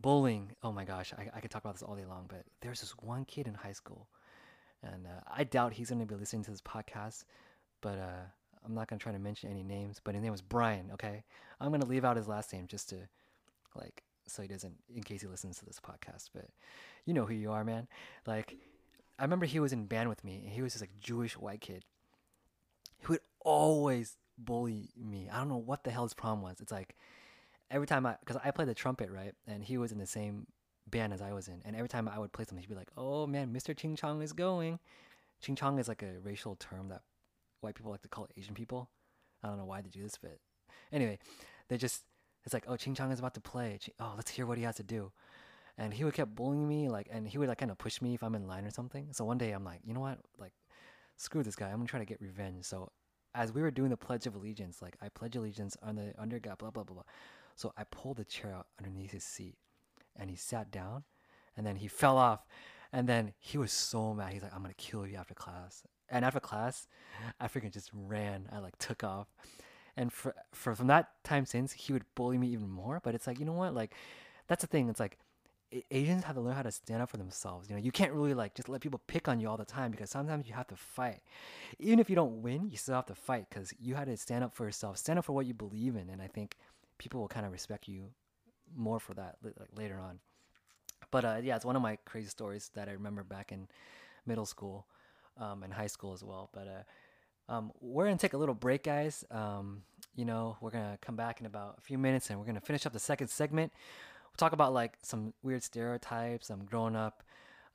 bullying. 0.00 0.52
Oh 0.62 0.72
my 0.72 0.84
gosh, 0.84 1.12
I, 1.16 1.30
I 1.34 1.40
could 1.40 1.50
talk 1.50 1.64
about 1.64 1.74
this 1.74 1.82
all 1.82 1.94
day 1.94 2.04
long. 2.04 2.26
But 2.28 2.44
there's 2.60 2.80
this 2.80 2.90
one 2.98 3.24
kid 3.24 3.46
in 3.46 3.54
high 3.54 3.72
school, 3.72 4.08
and 4.82 5.06
uh, 5.06 5.20
I 5.34 5.44
doubt 5.44 5.72
he's 5.72 5.90
gonna 5.90 6.06
be 6.06 6.14
listening 6.14 6.44
to 6.44 6.50
this 6.50 6.60
podcast. 6.60 7.24
But 7.80 7.98
uh, 7.98 8.24
I'm 8.64 8.74
not 8.74 8.88
gonna 8.88 8.98
try 9.00 9.12
to 9.12 9.18
mention 9.18 9.50
any 9.50 9.62
names. 9.62 10.00
But 10.02 10.14
his 10.14 10.22
name 10.22 10.32
was 10.32 10.42
Brian. 10.42 10.90
Okay, 10.94 11.22
I'm 11.60 11.70
gonna 11.70 11.86
leave 11.86 12.04
out 12.04 12.16
his 12.16 12.28
last 12.28 12.52
name 12.52 12.66
just 12.66 12.88
to, 12.90 12.96
like, 13.74 14.02
so 14.26 14.42
he 14.42 14.48
doesn't, 14.48 14.74
in 14.94 15.02
case 15.02 15.22
he 15.22 15.28
listens 15.28 15.58
to 15.58 15.64
this 15.64 15.80
podcast. 15.80 16.30
But 16.34 16.48
you 17.06 17.14
know 17.14 17.24
who 17.24 17.34
you 17.34 17.52
are, 17.52 17.64
man. 17.64 17.88
Like, 18.26 18.56
I 19.18 19.22
remember 19.22 19.46
he 19.46 19.60
was 19.60 19.72
in 19.72 19.86
band 19.86 20.08
with 20.08 20.24
me, 20.24 20.42
and 20.44 20.52
he 20.52 20.62
was 20.62 20.74
this 20.74 20.82
like 20.82 21.00
Jewish 21.00 21.38
white 21.38 21.60
kid. 21.60 21.84
He 22.98 23.06
would 23.08 23.20
always 23.40 24.16
bully 24.38 24.90
me. 24.96 25.28
I 25.30 25.38
don't 25.38 25.48
know 25.48 25.56
what 25.56 25.84
the 25.84 25.90
hell 25.90 26.04
his 26.04 26.14
problem 26.14 26.42
was. 26.42 26.60
It's 26.60 26.72
like 26.72 26.96
every 27.70 27.86
time 27.86 28.06
I, 28.06 28.16
because 28.20 28.40
I 28.44 28.50
played 28.50 28.68
the 28.68 28.74
trumpet, 28.74 29.10
right? 29.10 29.34
And 29.46 29.62
he 29.64 29.78
was 29.78 29.92
in 29.92 29.98
the 29.98 30.06
same 30.06 30.46
band 30.88 31.12
as 31.12 31.22
I 31.22 31.32
was 31.32 31.48
in. 31.48 31.62
And 31.64 31.76
every 31.76 31.88
time 31.88 32.08
I 32.08 32.18
would 32.18 32.32
play 32.32 32.44
something, 32.44 32.58
he'd 32.58 32.68
be 32.68 32.74
like, 32.74 32.90
oh 32.96 33.26
man, 33.26 33.52
Mr. 33.52 33.76
Ching 33.76 33.96
Chong 33.96 34.22
is 34.22 34.32
going. 34.32 34.78
Ching 35.40 35.56
Chong 35.56 35.78
is 35.78 35.88
like 35.88 36.02
a 36.02 36.18
racial 36.22 36.56
term 36.56 36.88
that 36.88 37.02
white 37.60 37.74
people 37.74 37.90
like 37.90 38.02
to 38.02 38.08
call 38.08 38.28
Asian 38.36 38.54
people. 38.54 38.90
I 39.42 39.48
don't 39.48 39.58
know 39.58 39.64
why 39.64 39.80
they 39.80 39.88
do 39.88 40.02
this, 40.02 40.18
but 40.20 40.38
anyway, 40.92 41.18
they 41.68 41.76
just, 41.76 42.02
it's 42.44 42.54
like, 42.54 42.64
oh, 42.68 42.76
Ching 42.76 42.94
Chong 42.94 43.10
is 43.10 43.18
about 43.18 43.34
to 43.34 43.40
play. 43.40 43.78
Oh, 43.98 44.12
let's 44.16 44.30
hear 44.30 44.46
what 44.46 44.58
he 44.58 44.64
has 44.64 44.76
to 44.76 44.82
do. 44.82 45.12
And 45.78 45.94
he 45.94 46.04
would 46.04 46.14
keep 46.14 46.28
bullying 46.28 46.68
me, 46.68 46.88
like, 46.88 47.08
and 47.10 47.26
he 47.26 47.38
would 47.38 47.48
like 47.48 47.58
kind 47.58 47.70
of 47.70 47.78
push 47.78 48.02
me 48.02 48.14
if 48.14 48.22
I'm 48.22 48.34
in 48.34 48.46
line 48.46 48.66
or 48.66 48.70
something. 48.70 49.08
So 49.12 49.24
one 49.24 49.38
day 49.38 49.52
I'm 49.52 49.64
like, 49.64 49.80
you 49.84 49.94
know 49.94 50.00
what? 50.00 50.18
Like, 50.38 50.52
screw 51.16 51.42
this 51.42 51.56
guy. 51.56 51.70
I'm 51.70 51.76
gonna 51.76 51.86
try 51.86 52.00
to 52.00 52.04
get 52.04 52.20
revenge. 52.20 52.64
So 52.64 52.90
as 53.34 53.52
we 53.52 53.62
were 53.62 53.70
doing 53.70 53.90
the 53.90 53.96
Pledge 53.96 54.26
of 54.26 54.34
Allegiance, 54.34 54.82
like 54.82 54.96
I 55.00 55.08
pledge 55.08 55.36
allegiance 55.36 55.76
the 55.82 56.14
under 56.18 56.38
God, 56.38 56.58
blah 56.58 56.70
blah 56.70 56.84
blah 56.84 56.94
blah. 56.94 57.04
So 57.54 57.72
I 57.76 57.84
pulled 57.84 58.16
the 58.16 58.24
chair 58.24 58.52
out 58.52 58.66
underneath 58.78 59.12
his 59.12 59.24
seat, 59.24 59.56
and 60.16 60.30
he 60.30 60.36
sat 60.36 60.70
down, 60.70 61.04
and 61.56 61.66
then 61.66 61.76
he 61.76 61.88
fell 61.88 62.16
off, 62.16 62.46
and 62.92 63.08
then 63.08 63.32
he 63.38 63.58
was 63.58 63.72
so 63.72 64.14
mad. 64.14 64.32
He's 64.32 64.42
like, 64.42 64.54
"I'm 64.54 64.62
gonna 64.62 64.74
kill 64.74 65.06
you 65.06 65.16
after 65.16 65.34
class." 65.34 65.82
And 66.08 66.24
after 66.24 66.40
class, 66.40 66.88
I 67.40 67.48
freaking 67.48 67.72
just 67.72 67.90
ran. 67.94 68.48
I 68.52 68.58
like 68.58 68.76
took 68.78 69.02
off, 69.02 69.28
and 69.96 70.12
for, 70.12 70.34
for 70.52 70.74
from 70.74 70.88
that 70.88 71.10
time 71.24 71.46
since, 71.46 71.72
he 71.72 71.92
would 71.92 72.04
bully 72.14 72.38
me 72.38 72.48
even 72.48 72.68
more. 72.68 73.00
But 73.02 73.14
it's 73.14 73.26
like 73.26 73.38
you 73.38 73.46
know 73.46 73.52
what, 73.52 73.74
like 73.74 73.94
that's 74.46 74.62
the 74.62 74.66
thing. 74.68 74.88
It's 74.88 75.00
like 75.00 75.18
Asians 75.90 76.24
have 76.24 76.36
to 76.36 76.40
learn 76.40 76.54
how 76.54 76.62
to 76.62 76.70
stand 76.70 77.02
up 77.02 77.10
for 77.10 77.16
themselves. 77.16 77.68
You 77.68 77.76
know, 77.76 77.82
you 77.82 77.92
can't 77.92 78.12
really 78.12 78.34
like 78.34 78.54
just 78.54 78.68
let 78.68 78.80
people 78.80 79.00
pick 79.06 79.28
on 79.28 79.40
you 79.40 79.48
all 79.48 79.56
the 79.56 79.64
time 79.64 79.90
because 79.90 80.10
sometimes 80.10 80.46
you 80.46 80.54
have 80.54 80.66
to 80.68 80.76
fight. 80.76 81.20
Even 81.78 81.98
if 81.98 82.10
you 82.10 82.16
don't 82.16 82.42
win, 82.42 82.68
you 82.70 82.76
still 82.76 82.94
have 82.94 83.06
to 83.06 83.14
fight 83.14 83.46
because 83.48 83.72
you 83.80 83.94
had 83.94 84.06
to 84.06 84.16
stand 84.16 84.44
up 84.44 84.54
for 84.54 84.64
yourself, 84.64 84.98
stand 84.98 85.18
up 85.18 85.24
for 85.24 85.32
what 85.32 85.46
you 85.46 85.54
believe 85.54 85.96
in, 85.96 86.10
and 86.10 86.20
I 86.20 86.26
think 86.26 86.56
people 86.98 87.20
will 87.20 87.28
kind 87.28 87.46
of 87.46 87.52
respect 87.52 87.88
you 87.88 88.10
more 88.76 89.00
for 89.00 89.14
that 89.14 89.36
like 89.42 89.54
later 89.76 89.98
on. 89.98 90.18
But 91.10 91.24
uh, 91.24 91.36
yeah, 91.42 91.56
it's 91.56 91.64
one 91.64 91.76
of 91.76 91.82
my 91.82 91.96
crazy 92.04 92.28
stories 92.28 92.70
that 92.74 92.88
I 92.88 92.92
remember 92.92 93.22
back 93.22 93.52
in 93.52 93.68
middle 94.26 94.46
school 94.46 94.86
um, 95.38 95.62
and 95.62 95.72
high 95.72 95.86
school 95.86 96.12
as 96.12 96.22
well. 96.22 96.50
But 96.52 96.68
uh, 96.68 97.52
um, 97.52 97.72
we're 97.80 98.04
gonna 98.04 98.18
take 98.18 98.34
a 98.34 98.38
little 98.38 98.54
break, 98.54 98.84
guys. 98.84 99.24
Um, 99.30 99.82
you 100.14 100.24
know, 100.24 100.56
we're 100.60 100.70
gonna 100.70 100.98
come 101.00 101.16
back 101.16 101.40
in 101.40 101.46
about 101.46 101.76
a 101.78 101.80
few 101.80 101.98
minutes 101.98 102.30
and 102.30 102.38
we're 102.38 102.46
gonna 102.46 102.60
finish 102.60 102.86
up 102.86 102.92
the 102.92 102.98
second 102.98 103.28
segment 103.28 103.72
we'll 104.32 104.46
talk 104.46 104.52
about 104.52 104.72
like 104.72 104.96
some 105.02 105.34
weird 105.42 105.62
stereotypes. 105.62 106.50
I'm 106.50 106.60
um, 106.60 106.66
growing 106.66 106.96
up, 106.96 107.22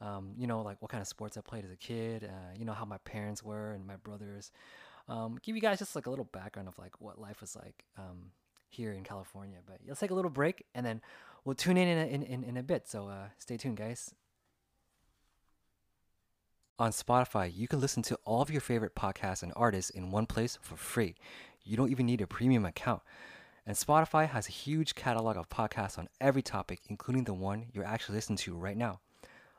um, 0.01 0.33
you 0.37 0.47
know, 0.47 0.61
like 0.61 0.81
what 0.81 0.89
kind 0.89 1.01
of 1.01 1.07
sports 1.07 1.37
I 1.37 1.41
played 1.41 1.65
as 1.65 1.71
a 1.71 1.75
kid. 1.75 2.23
Uh, 2.23 2.53
you 2.57 2.65
know 2.65 2.73
how 2.73 2.85
my 2.85 2.97
parents 2.99 3.43
were 3.43 3.73
and 3.73 3.85
my 3.85 3.97
brothers. 3.97 4.51
Um, 5.07 5.37
give 5.41 5.55
you 5.55 5.61
guys 5.61 5.79
just 5.79 5.95
like 5.95 6.07
a 6.07 6.09
little 6.09 6.25
background 6.25 6.67
of 6.67 6.77
like 6.77 6.99
what 6.99 7.19
life 7.19 7.41
was 7.41 7.55
like 7.55 7.85
um, 7.97 8.31
here 8.69 8.91
in 8.91 9.03
California. 9.03 9.59
But 9.65 9.79
let's 9.87 9.99
take 9.99 10.11
a 10.11 10.15
little 10.15 10.31
break 10.31 10.65
and 10.73 10.85
then 10.85 11.01
we'll 11.45 11.55
tune 11.55 11.77
in 11.77 11.87
in 11.87 11.97
a, 11.97 12.05
in, 12.07 12.23
in, 12.23 12.43
in 12.43 12.57
a 12.57 12.63
bit. 12.63 12.87
So 12.87 13.07
uh, 13.07 13.27
stay 13.37 13.57
tuned, 13.57 13.77
guys. 13.77 14.13
On 16.79 16.91
Spotify, 16.91 17.51
you 17.53 17.67
can 17.67 17.79
listen 17.79 18.03
to 18.03 18.19
all 18.23 18.41
of 18.41 18.51
your 18.51 18.61
favorite 18.61 18.95
podcasts 18.95 19.41
and 19.41 19.51
artists 19.55 19.89
in 19.89 20.11
one 20.11 20.27
place 20.27 20.59
for 20.61 20.75
free. 20.75 21.15
You 21.63 21.75
don't 21.75 21.89
even 21.89 22.05
need 22.05 22.21
a 22.21 22.27
premium 22.27 22.65
account. 22.65 23.01
And 23.67 23.75
Spotify 23.75 24.29
has 24.29 24.47
a 24.47 24.53
huge 24.53 24.95
catalog 24.95 25.35
of 25.35 25.49
podcasts 25.49 25.99
on 25.99 26.07
every 26.21 26.41
topic, 26.41 26.79
including 26.87 27.25
the 27.25 27.33
one 27.33 27.65
you're 27.73 27.83
actually 27.83 28.15
listening 28.15 28.37
to 28.37 28.55
right 28.55 28.77
now. 28.77 29.01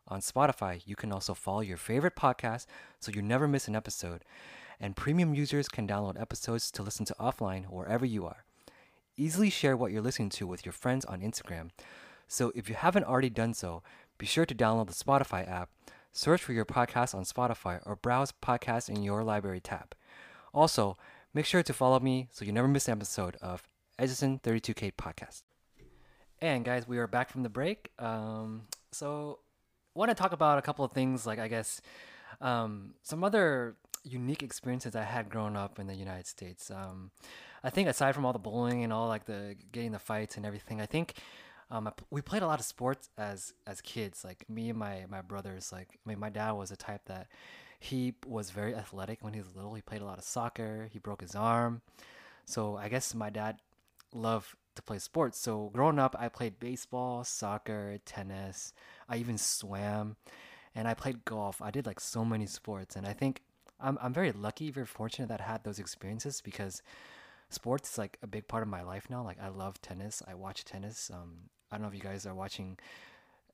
On 0.08 0.22
Spotify, 0.22 0.80
you 0.86 0.96
can 0.96 1.12
also 1.12 1.34
follow 1.34 1.60
your 1.60 1.76
favorite 1.76 2.16
podcast 2.16 2.64
so 2.98 3.12
you 3.12 3.20
never 3.20 3.46
miss 3.46 3.68
an 3.68 3.76
episode. 3.76 4.24
And 4.80 4.96
premium 4.96 5.34
users 5.34 5.68
can 5.68 5.86
download 5.86 6.18
episodes 6.18 6.70
to 6.70 6.82
listen 6.82 7.04
to 7.04 7.16
offline 7.20 7.66
wherever 7.66 8.06
you 8.06 8.24
are. 8.24 8.44
Easily 9.18 9.50
share 9.50 9.76
what 9.76 9.92
you're 9.92 10.00
listening 10.00 10.30
to 10.30 10.46
with 10.46 10.64
your 10.64 10.72
friends 10.72 11.04
on 11.04 11.20
Instagram. 11.20 11.68
So 12.26 12.50
if 12.54 12.70
you 12.70 12.76
haven't 12.76 13.04
already 13.04 13.28
done 13.28 13.52
so, 13.52 13.82
be 14.16 14.24
sure 14.24 14.46
to 14.46 14.54
download 14.54 14.86
the 14.86 14.94
Spotify 14.94 15.46
app, 15.46 15.68
search 16.12 16.42
for 16.42 16.54
your 16.54 16.64
podcast 16.64 17.14
on 17.14 17.24
Spotify, 17.24 17.82
or 17.84 17.94
browse 17.96 18.32
podcasts 18.32 18.88
in 18.88 19.02
your 19.02 19.22
library 19.22 19.60
tab. 19.60 19.94
Also, 20.54 20.96
make 21.34 21.44
sure 21.44 21.62
to 21.62 21.74
follow 21.74 22.00
me 22.00 22.28
so 22.30 22.46
you 22.46 22.52
never 22.52 22.68
miss 22.68 22.88
an 22.88 22.92
episode 22.92 23.36
of 23.42 23.68
Echizen 23.98 24.40
32K 24.40 24.92
podcast. 24.92 25.42
And 26.40 26.64
guys, 26.64 26.86
we 26.86 26.98
are 26.98 27.08
back 27.08 27.30
from 27.30 27.42
the 27.42 27.48
break. 27.48 27.90
Um, 27.98 28.62
so, 28.92 29.40
I 29.94 29.98
want 29.98 30.10
to 30.10 30.14
talk 30.14 30.30
about 30.32 30.58
a 30.58 30.62
couple 30.62 30.84
of 30.84 30.92
things, 30.92 31.26
like 31.26 31.40
I 31.40 31.48
guess 31.48 31.80
um, 32.40 32.94
some 33.02 33.24
other 33.24 33.74
unique 34.04 34.44
experiences 34.44 34.94
I 34.94 35.02
had 35.02 35.28
growing 35.28 35.56
up 35.56 35.80
in 35.80 35.88
the 35.88 35.96
United 35.96 36.28
States. 36.28 36.70
Um, 36.70 37.10
I 37.64 37.70
think 37.70 37.88
aside 37.88 38.14
from 38.14 38.24
all 38.24 38.32
the 38.32 38.38
bullying 38.38 38.84
and 38.84 38.92
all 38.92 39.08
like 39.08 39.24
the 39.24 39.56
getting 39.72 39.90
the 39.90 39.98
fights 39.98 40.36
and 40.36 40.46
everything, 40.46 40.80
I 40.80 40.86
think 40.86 41.14
um, 41.68 41.90
we 42.08 42.22
played 42.22 42.42
a 42.42 42.46
lot 42.46 42.60
of 42.60 42.66
sports 42.66 43.10
as 43.18 43.52
as 43.66 43.80
kids. 43.80 44.22
Like 44.24 44.48
me 44.48 44.70
and 44.70 44.78
my 44.78 45.06
my 45.08 45.22
brothers. 45.22 45.72
Like 45.72 45.88
I 46.06 46.08
mean, 46.08 46.20
my 46.20 46.30
dad 46.30 46.52
was 46.52 46.70
a 46.70 46.76
type 46.76 47.02
that 47.06 47.26
he 47.80 48.14
was 48.24 48.50
very 48.50 48.76
athletic 48.76 49.24
when 49.24 49.32
he 49.32 49.40
was 49.40 49.56
little. 49.56 49.74
He 49.74 49.82
played 49.82 50.02
a 50.02 50.04
lot 50.06 50.18
of 50.18 50.24
soccer. 50.24 50.88
He 50.92 51.00
broke 51.00 51.22
his 51.22 51.34
arm. 51.34 51.82
So 52.44 52.76
I 52.76 52.88
guess 52.88 53.12
my 53.14 53.30
dad 53.30 53.56
love 54.14 54.56
to 54.74 54.82
play 54.82 54.98
sports. 54.98 55.38
So 55.38 55.70
growing 55.72 55.98
up, 55.98 56.16
I 56.18 56.28
played 56.28 56.58
baseball, 56.58 57.24
soccer, 57.24 57.98
tennis. 58.04 58.72
I 59.08 59.16
even 59.16 59.38
swam, 59.38 60.16
and 60.74 60.88
I 60.88 60.94
played 60.94 61.24
golf. 61.24 61.60
I 61.60 61.70
did 61.70 61.86
like 61.86 62.00
so 62.00 62.24
many 62.24 62.46
sports, 62.46 62.96
and 62.96 63.06
I 63.06 63.12
think 63.12 63.42
I'm 63.80 63.98
I'm 64.00 64.12
very 64.12 64.32
lucky, 64.32 64.70
very 64.70 64.86
fortunate 64.86 65.28
that 65.28 65.40
I 65.40 65.44
had 65.44 65.64
those 65.64 65.78
experiences 65.78 66.40
because 66.40 66.82
sports 67.50 67.92
is 67.92 67.98
like 67.98 68.18
a 68.22 68.26
big 68.26 68.48
part 68.48 68.62
of 68.62 68.68
my 68.68 68.82
life 68.82 69.08
now. 69.10 69.22
Like 69.22 69.40
I 69.42 69.48
love 69.48 69.80
tennis. 69.80 70.22
I 70.26 70.34
watch 70.34 70.64
tennis. 70.64 71.10
Um, 71.12 71.50
I 71.70 71.76
don't 71.76 71.82
know 71.82 71.88
if 71.88 71.94
you 71.94 72.00
guys 72.00 72.26
are 72.26 72.34
watching 72.34 72.78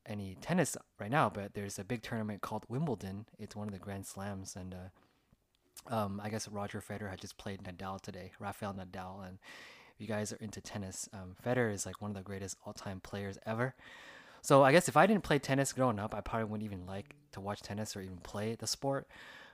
any 0.05 0.37
tennis 0.41 0.77
right 0.99 1.11
now, 1.11 1.29
but 1.29 1.53
there's 1.53 1.79
a 1.79 1.83
big 1.83 2.03
tournament 2.03 2.41
called 2.41 2.65
Wimbledon. 2.69 3.25
It's 3.39 3.55
one 3.55 3.67
of 3.67 3.73
the 3.73 3.79
Grand 3.79 4.05
Slams, 4.05 4.55
and 4.55 4.75
uh, 4.75 5.93
um, 5.95 6.21
I 6.23 6.29
guess 6.29 6.47
Roger 6.47 6.81
Federer 6.81 7.09
had 7.09 7.21
just 7.21 7.37
played 7.37 7.63
Nadal 7.63 8.01
today, 8.01 8.31
Rafael 8.39 8.73
Nadal, 8.73 9.27
and 9.27 9.39
if 9.95 10.01
you 10.01 10.07
guys 10.07 10.33
are 10.33 10.37
into 10.37 10.61
tennis, 10.61 11.07
um, 11.13 11.35
Federer 11.45 11.73
is 11.73 11.85
like 11.85 12.01
one 12.01 12.11
of 12.11 12.17
the 12.17 12.23
greatest 12.23 12.57
all-time 12.65 12.99
players 12.99 13.37
ever. 13.45 13.75
So 14.41 14.61
I 14.63 14.71
guess 14.71 14.89
if 14.89 14.97
I 14.97 15.07
didn't 15.07 15.23
play 15.23 15.39
tennis 15.39 15.73
growing 15.73 15.99
up, 15.99 16.13
I 16.13 16.21
probably 16.21 16.45
wouldn't 16.45 16.65
even 16.71 16.85
like 16.85 17.15
to 17.31 17.39
watch 17.39 17.61
tennis 17.61 17.95
or 17.95 18.01
even 18.01 18.17
play 18.17 18.55
the 18.55 18.67
sport. 18.67 19.07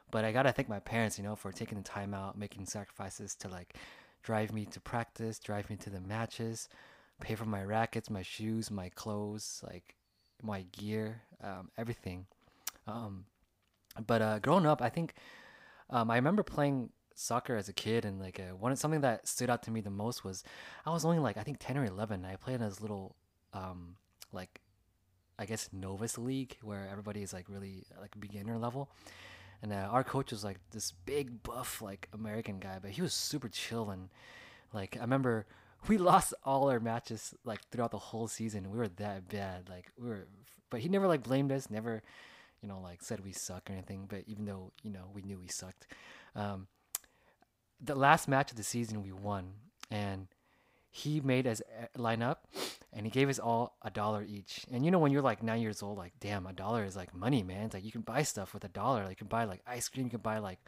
But 0.10 0.25
I 0.25 0.32
gotta 0.32 0.51
thank 0.51 0.67
my 0.67 0.80
parents, 0.80 1.17
you 1.17 1.23
know, 1.23 1.36
for 1.36 1.51
taking 1.51 1.77
the 1.77 1.84
time 1.84 2.13
out, 2.13 2.38
making 2.38 2.65
sacrifices 2.65 3.36
to 3.36 3.47
like 3.47 3.75
drive 4.23 4.51
me 4.51 4.65
to 4.65 4.80
practice, 4.82 5.39
drive 5.39 5.69
me 5.69 5.77
to 5.77 5.89
the 5.89 6.01
matches, 6.01 6.67
pay 7.21 7.36
for 7.36 7.45
my 7.45 7.63
rackets, 7.63 8.10
my 8.10 8.23
shoes, 8.23 8.69
my 8.69 8.89
clothes, 8.89 9.63
like 9.65 9.95
my 10.41 10.63
gear, 10.71 11.21
um, 11.41 11.69
everything. 11.77 12.25
Um, 12.88 13.25
but 14.06 14.21
uh, 14.21 14.39
growing 14.39 14.65
up, 14.65 14.82
I 14.82 14.89
think 14.89 15.13
um, 15.89 16.10
I 16.10 16.15
remember 16.15 16.43
playing 16.43 16.89
soccer 17.15 17.56
as 17.56 17.69
a 17.69 17.74
kid, 17.74 18.06
and 18.06 18.19
like 18.19 18.39
uh, 18.39 18.56
one 18.56 18.76
something 18.76 19.02
that 19.02 19.28
stood 19.28 19.50
out 19.50 19.63
to 19.63 19.71
me 19.71 19.82
the 19.82 19.89
most 19.89 20.24
was 20.24 20.43
I 20.86 20.91
was 20.91 21.06
only 21.06 21.19
like 21.19 21.38
I 21.38 21.43
think 21.43 21.58
ten 21.60 21.78
or 21.78 21.86
eleven. 21.86 22.26
I 22.26 22.36
played 22.36 22.56
in 22.56 22.62
this 22.62 22.82
little 22.82 23.15
um, 23.54 23.95
like 24.32 24.62
I 25.38 25.45
guess 25.45 25.69
novice 25.74 26.17
league 26.17 26.58
where 26.62 26.88
everybody 26.91 27.24
is 27.24 27.34
like 27.34 27.45
really 27.50 27.84
like 28.00 28.19
beginner 28.19 28.58
level. 28.58 28.89
And 29.63 29.71
uh, 29.71 29.88
our 29.91 30.04
coach 30.04 30.32
was 30.32 30.43
like 30.43 30.58
this 30.71 30.91
big 31.06 31.43
buff 31.43 31.82
like 31.82 32.10
American 32.13 32.60
guy, 32.60 32.80
but 32.82 32.91
he 32.91 33.02
was 33.02 33.13
super 33.13 33.47
chill 33.50 33.91
and 33.91 34.10
like 34.74 34.97
I 34.97 35.02
remember 35.02 35.45
we 35.88 35.97
lost 36.12 36.34
all 36.43 36.69
our 36.69 36.80
matches 36.80 37.34
like 37.43 37.60
throughout 37.69 37.91
the 37.91 37.97
whole 37.97 38.28
season. 38.28 38.71
We 38.71 38.78
were 38.78 38.88
that 38.88 39.28
bad. 39.28 39.69
Like 39.69 39.91
we 39.97 40.10
were, 40.10 40.28
but 40.69 40.80
he 40.80 40.89
never 40.89 41.08
like 41.08 41.24
blamed 41.24 41.52
us. 41.52 41.69
Never, 41.69 42.04
you 42.62 42.69
know, 42.69 42.80
like 42.80 43.02
said 43.02 43.24
we 43.24 43.32
suck 43.32 43.69
or 43.69 43.74
anything. 43.74 44.06
But 44.08 44.24
even 44.28 44.45
though 44.45 44.71
you 44.84 44.91
know 44.91 45.10
we 45.13 45.21
knew 45.21 45.39
we 45.39 45.47
sucked, 45.47 45.88
um, 46.36 46.67
the 47.84 47.96
last 47.96 48.28
match 48.28 48.52
of 48.52 48.58
the 48.58 48.63
season 48.63 49.04
we 49.04 49.12
won, 49.12 49.54
and 49.89 50.28
he 50.89 51.22
made 51.22 51.48
us 51.48 51.62
eh, 51.62 51.88
line 51.98 52.22
up, 52.22 52.48
and 52.94 53.06
he 53.06 53.12
gave 53.12 53.30
us 53.30 53.39
all 53.39 53.78
a 53.82 53.89
dollar 53.89 54.24
each. 54.24 54.65
And 54.72 54.86
you 54.86 54.91
know 54.91 55.00
when 55.00 55.12
you're 55.12 55.22
like 55.22 55.41
nine 55.41 55.62
years 55.62 55.82
old, 55.82 55.98
like 55.98 56.13
damn, 56.20 56.46
a 56.46 56.54
dollar 56.54 56.84
is 56.84 56.96
like 56.96 57.13
money, 57.15 57.44
man. 57.44 57.65
It's 57.65 57.74
like 57.74 57.86
you 57.86 57.91
can 57.91 58.02
buy 58.02 58.24
stuff 58.24 58.54
with 58.54 58.63
a 58.63 58.70
dollar. 58.70 59.04
Like 59.04 59.12
you 59.12 59.15
can 59.17 59.28
buy 59.28 59.46
like 59.46 59.62
ice 59.65 59.89
cream. 59.89 60.06
You 60.06 60.12
can 60.12 60.22
buy 60.22 60.39
like 60.39 60.60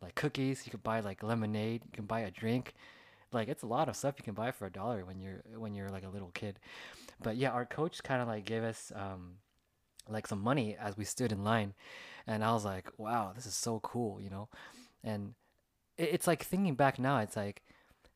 like 0.00 0.14
cookies. 0.14 0.62
You 0.64 0.70
can 0.70 0.80
buy 0.82 1.00
like 1.00 1.22
lemonade. 1.22 1.82
You 1.84 1.92
can 1.92 2.06
buy 2.06 2.20
a 2.20 2.30
drink 2.30 2.74
like 3.32 3.48
it's 3.48 3.62
a 3.62 3.66
lot 3.66 3.88
of 3.88 3.96
stuff 3.96 4.14
you 4.18 4.24
can 4.24 4.34
buy 4.34 4.50
for 4.50 4.66
a 4.66 4.70
dollar 4.70 5.04
when 5.04 5.20
you're 5.20 5.42
when 5.56 5.74
you're 5.74 5.90
like 5.90 6.04
a 6.04 6.08
little 6.08 6.30
kid 6.34 6.58
but 7.22 7.36
yeah 7.36 7.50
our 7.50 7.64
coach 7.64 8.02
kind 8.02 8.20
of 8.20 8.28
like 8.28 8.44
gave 8.44 8.62
us 8.62 8.92
um 8.94 9.36
like 10.08 10.26
some 10.26 10.40
money 10.40 10.76
as 10.78 10.96
we 10.96 11.04
stood 11.04 11.32
in 11.32 11.44
line 11.44 11.74
and 12.26 12.44
i 12.44 12.52
was 12.52 12.64
like 12.64 12.90
wow 12.98 13.32
this 13.34 13.46
is 13.46 13.54
so 13.54 13.80
cool 13.80 14.20
you 14.20 14.30
know 14.30 14.48
and 15.02 15.34
it's 15.98 16.26
like 16.26 16.42
thinking 16.42 16.74
back 16.74 16.98
now 16.98 17.18
it's 17.18 17.36
like 17.36 17.62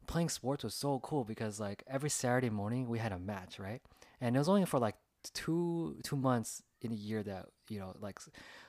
playing 0.07 0.29
sports 0.29 0.65
was 0.65 0.75
so 0.75 1.01
cool 1.01 1.25
because 1.25 1.59
like 1.59 1.83
every 1.89 2.11
saturday 2.11 2.51
morning 2.51 2.89
we 2.89 2.99
had 2.99 3.13
a 3.13 3.19
match 3.19 3.59
right 3.59 3.83
and 4.21 4.37
it 4.37 4.39
was 4.39 4.49
only 4.49 4.65
for 4.65 4.79
like 4.79 4.97
two 5.35 5.97
two 6.03 6.17
months 6.17 6.63
in 6.81 6.93
a 6.93 6.95
year 6.95 7.23
that 7.23 7.47
you 7.69 7.79
know 7.79 7.95
like 8.01 8.19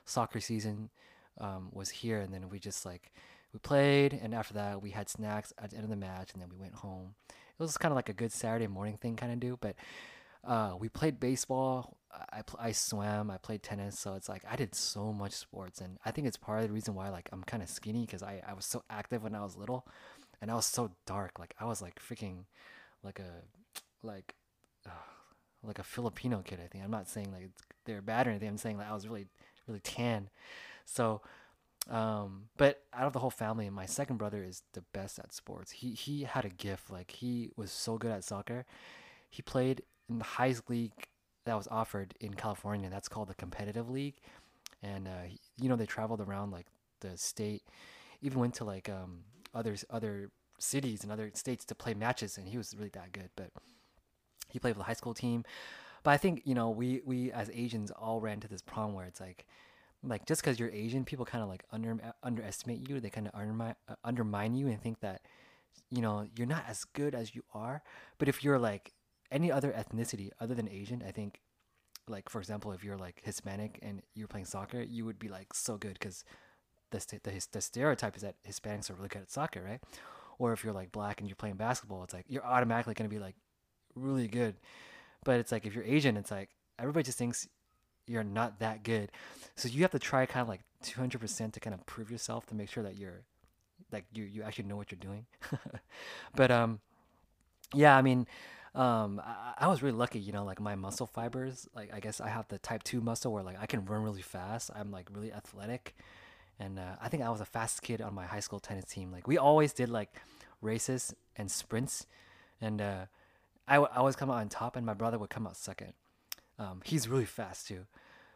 soccer 0.06 0.39
season 0.39 0.89
um, 1.39 1.70
was 1.72 1.89
here 1.89 2.20
and 2.20 2.34
then 2.34 2.50
we 2.50 2.58
just 2.58 2.86
like 2.86 3.12
we 3.54 3.60
played, 3.60 4.13
and 4.13 4.34
after 4.36 4.54
that, 4.56 4.82
we 4.82 4.91
had 4.91 5.10
snacks 5.10 5.54
at 5.58 5.72
the 5.72 5.78
end 5.78 5.86
of 5.86 5.89
the 5.89 5.96
match, 5.96 6.34
and 6.34 6.41
then 6.41 6.50
we 6.50 6.58
went 6.58 6.76
home. 6.76 7.15
It 7.30 7.36
was 7.58 7.78
kind 7.78 7.91
of 7.91 7.96
like 7.96 8.10
a 8.10 8.13
good 8.13 8.32
Saturday 8.32 8.67
morning 8.67 8.98
thing, 8.98 9.15
kind 9.15 9.32
of 9.32 9.39
do. 9.39 9.58
But 9.60 9.76
uh, 10.48 10.76
we 10.80 10.90
played 10.90 11.20
baseball. 11.20 11.98
I 12.12 12.42
I 12.58 12.72
swam. 12.72 13.30
I 13.30 13.38
played 13.38 13.62
tennis. 13.62 14.00
So 14.00 14.16
it's 14.16 14.30
like 14.30 14.44
I 14.50 14.56
did 14.56 14.74
so 14.74 15.14
much 15.14 15.34
sports, 15.34 15.82
and 15.82 16.00
I 16.06 16.12
think 16.12 16.28
it's 16.28 16.38
part 16.38 16.62
of 16.62 16.68
the 16.68 16.74
reason 16.74 16.96
why 16.96 17.10
like 17.10 17.30
I'm 17.32 17.44
kind 17.44 17.62
of 17.62 17.70
skinny 17.70 18.06
because 18.06 18.24
I 18.24 18.42
I 18.48 18.54
was 18.54 18.66
so 18.66 18.84
active 18.90 19.24
when 19.24 19.36
I 19.36 19.44
was 19.44 19.56
little, 19.56 19.86
and 20.42 20.50
I 20.50 20.56
was 20.56 20.66
so 20.66 20.92
dark. 21.06 21.38
Like 21.38 21.54
I 21.60 21.66
was 21.66 21.82
like 21.82 22.00
freaking, 22.00 22.46
like 23.04 23.20
a 23.20 23.44
like. 24.06 24.36
Uh, 24.86 24.92
like 25.64 25.80
a 25.80 25.84
Filipino 25.84 26.44
kid, 26.46 26.60
I 26.64 26.68
think. 26.68 26.84
I'm 26.84 26.92
not 26.92 27.10
saying 27.10 27.32
like 27.34 27.50
they're 27.84 28.02
bad 28.02 28.28
or 28.28 28.30
anything. 28.30 28.48
I'm 28.48 28.58
saying 28.58 28.78
like 28.78 28.90
I 28.90 28.94
was 28.94 29.08
really, 29.08 29.26
really 29.68 29.82
tan. 29.82 30.30
So 30.86 31.22
um, 31.90 32.50
but 32.58 32.84
out 32.94 33.08
of 33.08 33.14
the 33.14 33.20
whole 33.20 33.30
family, 33.30 33.70
my 33.70 33.86
second 33.86 34.18
brother 34.18 34.44
is 34.44 34.64
the 34.74 34.84
best 34.94 35.20
at 35.20 35.34
sports. 35.34 35.72
He 35.72 35.92
he 35.92 36.24
had 36.24 36.46
a 36.46 36.50
gift. 36.50 36.90
Like 36.90 37.12
he 37.12 37.52
was 37.56 37.72
so 37.72 37.98
good 37.98 38.12
at 38.12 38.24
soccer. 38.24 38.66
He 39.30 39.42
played 39.42 39.84
in 40.10 40.20
the 40.20 40.24
highest 40.24 40.70
league 40.70 40.93
that 41.46 41.56
was 41.56 41.67
offered 41.70 42.13
in 42.20 42.34
California. 42.34 42.89
That's 42.89 43.08
called 43.08 43.30
the 43.30 43.36
competitive 43.36 43.89
league. 43.89 44.15
And 44.84 45.08
uh, 45.08 45.30
you 45.60 45.70
know 45.70 45.76
they 45.76 45.86
traveled 45.86 46.22
around 46.22 46.52
like 46.52 46.67
the 47.02 47.17
state, 47.17 47.63
even 48.22 48.39
went 48.39 48.54
to 48.56 48.63
like 48.63 48.89
um 48.89 49.24
other 49.54 49.76
other 49.89 50.30
cities 50.60 51.04
and 51.04 51.12
other 51.12 51.32
states 51.34 51.65
to 51.65 51.76
play 51.76 51.93
matches. 51.93 52.38
And 52.38 52.48
he 52.48 52.58
was 52.58 52.76
really 52.76 52.89
that 52.89 53.12
good. 53.12 53.30
But 53.36 53.52
he 54.50 54.60
played 54.60 54.74
for 54.74 54.80
the 54.80 54.86
high 54.86 54.93
school 54.93 55.13
team. 55.13 55.43
But 56.04 56.12
I 56.12 56.17
think 56.17 56.41
you 56.46 56.54
know 56.54 56.70
we 56.70 57.02
we 57.06 57.32
as 57.32 57.50
Asians 57.54 57.91
all 57.91 58.22
ran 58.22 58.39
to 58.41 58.48
this 58.48 58.62
problem 58.62 58.96
where 58.96 59.06
it's 59.06 59.20
like 59.20 59.46
like 60.04 60.26
just 60.26 60.41
because 60.41 60.60
you're 60.60 60.70
Asian, 60.70 61.06
people 61.06 61.26
kind 61.26 61.43
of 61.43 61.50
like 61.50 61.63
under 61.72 61.98
underestimate 62.24 62.88
you. 62.88 63.00
They 63.00 63.10
kind 63.10 63.28
of 63.28 63.34
undermine 63.36 63.76
uh, 63.89 63.96
undermine 64.04 64.54
you 64.54 64.67
and 64.67 64.82
think 64.82 65.00
that 65.00 65.22
you 65.89 66.02
know 66.02 66.28
you're 66.36 66.48
not 66.48 66.65
as 66.67 66.84
good 66.84 67.15
as 67.15 67.36
you 67.36 67.43
are. 67.54 67.82
But 68.20 68.28
if 68.28 68.43
you're 68.43 68.60
like 68.60 68.93
any 69.32 69.52
other 69.52 69.72
ethnicity 69.72 70.30
other 70.40 70.56
than 70.56 70.70
Asian, 70.70 71.04
I 71.06 71.12
think 71.12 71.40
like 72.08 72.30
for 72.30 72.40
example, 72.40 72.72
if 72.72 72.84
you're 72.84 72.98
like 72.98 73.22
Hispanic 73.24 73.80
and 73.82 74.02
you're 74.16 74.28
playing 74.28 74.46
soccer, 74.46 74.82
you 74.82 75.06
would 75.06 75.20
be 75.20 75.28
like 75.28 75.54
so 75.54 75.78
good 75.78 75.94
because 75.94 76.24
the, 76.92 77.20
the 77.24 77.48
the 77.52 77.62
stereotype 77.62 78.16
is 78.16 78.22
that 78.22 78.36
Hispanics 78.48 78.90
are 78.90 78.94
really 78.94 79.10
good 79.10 79.24
at 79.24 79.32
soccer, 79.32 79.62
right? 79.62 79.82
Or 80.40 80.54
if 80.54 80.63
you're 80.63 80.74
like 80.74 80.92
black 80.92 81.20
and 81.20 81.30
you're 81.30 81.36
playing 81.36 81.56
basketball, 81.56 82.04
it's 82.04 82.13
like 82.13 82.26
you're 82.28 82.46
automatically 82.46 82.94
gonna 82.94 83.10
be 83.10 83.20
like 83.20 83.36
really 83.96 84.28
good. 84.28 84.56
But 85.26 85.40
it's 85.40 85.52
like 85.52 85.66
if 85.66 85.76
you're 85.76 85.84
Asian, 85.84 86.16
it's 86.16 86.32
like 86.32 86.50
everybody 86.80 87.04
just 87.04 87.18
thinks 87.18 87.48
you're 88.06 88.24
not 88.24 88.60
that 88.60 88.84
good. 88.84 89.12
So 89.56 89.68
you 89.68 89.82
have 89.82 89.92
to 89.92 90.00
try 90.00 90.26
kind 90.26 90.42
of 90.42 90.48
like 90.48 90.62
200% 90.84 91.52
to 91.52 91.60
kind 91.60 91.74
of 91.74 91.86
prove 91.86 92.10
yourself 92.10 92.46
to 92.48 92.56
make 92.56 92.70
sure 92.70 92.84
that 92.84 92.96
you're 92.96 93.24
like 93.92 94.06
you 94.13 94.24
you 94.24 94.44
actually 94.44 94.66
know 94.66 94.78
what 94.78 94.92
you're 94.92 95.00
doing. 95.00 95.26
but 96.36 96.52
um 96.52 96.80
yeah, 97.74 97.98
I 97.98 98.02
mean 98.02 98.28
um 98.78 99.22
I, 99.26 99.66
I, 99.66 99.68
was 99.68 99.82
really 99.82 99.98
lucky, 99.98 100.20
you 100.20 100.32
know, 100.32 100.46
like 100.46 100.60
my 100.60 100.76
muscle 100.76 101.08
fibers, 101.08 101.68
like 101.76 101.94
I 101.94 102.00
guess 102.00 102.22
I 102.22 102.30
have 102.30 102.48
the 102.48 102.60
type 102.60 102.84
2 102.84 103.02
muscle 103.02 103.34
where 103.34 103.44
like 103.44 103.58
I 103.60 103.66
can 103.66 103.86
run 103.86 104.04
really 104.04 104.22
fast. 104.22 104.70
I'm 104.76 104.92
like 104.92 105.08
really 105.12 105.34
athletic. 105.34 105.96
And 106.60 106.80
uh, 106.80 106.96
I 107.02 107.10
think 107.10 107.24
I 107.24 107.30
was 107.30 107.40
the 107.40 107.46
fastest 107.46 107.84
kid 107.84 108.02
on 108.02 108.13
my 108.13 108.26
high 108.26 108.40
school 108.40 108.60
tennis 108.60 108.86
team. 108.86 109.12
Like 109.12 109.28
we 109.28 109.38
always 109.38 109.74
did 109.74 109.90
like 109.90 110.10
races 110.62 111.13
and 111.36 111.52
sprints 111.52 112.06
and 112.62 112.82
uh 112.82 113.06
I, 113.68 113.76
w- 113.76 113.92
I 113.94 113.98
always 113.98 114.16
come 114.16 114.32
out 114.32 114.38
on 114.38 114.48
top 114.48 114.76
and 114.76 114.86
my 114.86 114.94
brother 114.94 115.20
would 115.20 115.30
come 115.30 115.46
out 115.46 115.58
second. 115.58 115.94
Um, 116.58 116.82
he's 116.86 117.10
really 117.10 117.26
fast 117.26 117.68
too. 117.68 117.86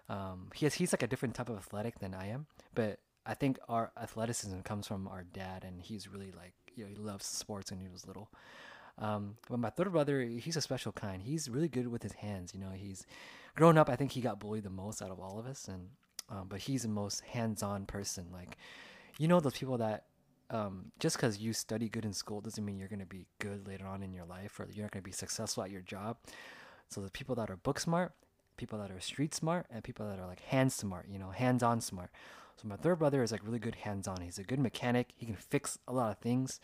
Um, 0.10 0.50
he 0.54 0.66
has, 0.66 0.74
he's 0.74 0.92
like 0.92 1.04
a 1.04 1.08
different 1.08 1.36
type 1.36 1.50
of 1.50 1.56
athletic 1.58 2.00
than 2.00 2.14
I 2.14 2.28
am, 2.28 2.48
but 2.76 3.00
I 3.26 3.34
think 3.34 3.60
our 3.70 3.92
athleticism 4.02 4.60
comes 4.62 4.88
from 4.88 5.08
our 5.08 5.24
dad, 5.24 5.64
and 5.64 5.82
he's 5.82 6.08
really 6.08 6.32
like 6.32 6.54
you 6.76 6.84
know 6.84 6.90
he 6.90 6.96
loves 6.96 7.26
sports 7.26 7.72
when 7.72 7.80
he 7.80 7.88
was 7.88 8.08
little. 8.08 8.30
Um, 8.98 9.38
but 9.50 9.60
my 9.60 9.70
third 9.70 9.92
brother, 9.92 10.22
he's 10.22 10.58
a 10.58 10.62
special 10.62 10.92
kind. 10.92 11.22
He's 11.22 11.50
really 11.50 11.70
good 11.70 11.88
with 11.88 12.04
his 12.04 12.14
hands. 12.14 12.54
You 12.54 12.60
know, 12.60 12.72
he's 12.72 13.06
grown 13.56 13.78
up. 13.78 13.90
I 13.90 13.96
think 13.96 14.12
he 14.12 14.22
got 14.22 14.40
bullied 14.40 14.64
the 14.64 14.70
most 14.70 15.02
out 15.02 15.12
of 15.12 15.20
all 15.20 15.40
of 15.40 15.46
us, 15.46 15.68
and 15.68 15.90
um, 16.30 16.48
but 16.48 16.60
he's 16.62 16.84
the 16.84 16.90
most 16.90 17.22
hands-on 17.22 17.86
person. 17.86 18.28
Like, 18.32 18.58
you 19.18 19.28
know, 19.28 19.40
those 19.40 19.54
people 19.54 19.78
that 19.80 20.06
um, 20.50 20.92
just 21.00 21.16
because 21.16 21.40
you 21.40 21.54
study 21.54 21.90
good 21.90 22.06
in 22.06 22.14
school 22.14 22.42
doesn't 22.42 22.64
mean 22.64 22.78
you're 22.78 22.88
going 22.88 23.00
to 23.00 23.06
be 23.06 23.26
good 23.40 23.68
later 23.68 23.88
on 23.88 24.04
in 24.04 24.14
your 24.14 24.26
life, 24.26 24.60
or 24.60 24.68
you're 24.72 24.84
not 24.84 24.92
going 24.92 25.04
to 25.04 25.10
be 25.10 25.12
successful 25.12 25.64
at 25.64 25.72
your 25.72 25.82
job. 25.82 26.18
So 26.90 27.02
the 27.02 27.10
people 27.10 27.36
that 27.36 27.50
are 27.50 27.56
book 27.56 27.80
smart, 27.80 28.14
people 28.58 28.78
that 28.80 28.92
are 28.92 29.00
street 29.00 29.34
smart, 29.34 29.66
and 29.72 29.84
people 29.84 30.08
that 30.08 30.20
are 30.20 30.28
like 30.28 30.42
hand 30.42 30.72
smart, 30.74 31.08
you 31.10 31.18
know, 31.18 31.30
hands 31.30 31.64
on 31.64 31.82
smart. 31.82 32.12
So 32.62 32.68
my 32.68 32.76
third 32.76 33.00
brother 33.00 33.24
is 33.24 33.32
like 33.32 33.42
really 33.44 33.60
good 33.60 33.76
hands 33.76 34.08
on. 34.08 34.22
He's 34.22 34.38
a 34.38 34.44
good 34.44 34.60
mechanic. 34.60 35.14
He 35.16 35.26
can 35.26 35.36
fix 35.36 35.80
a 35.88 35.94
lot 35.94 36.12
of 36.12 36.20
things. 36.20 36.60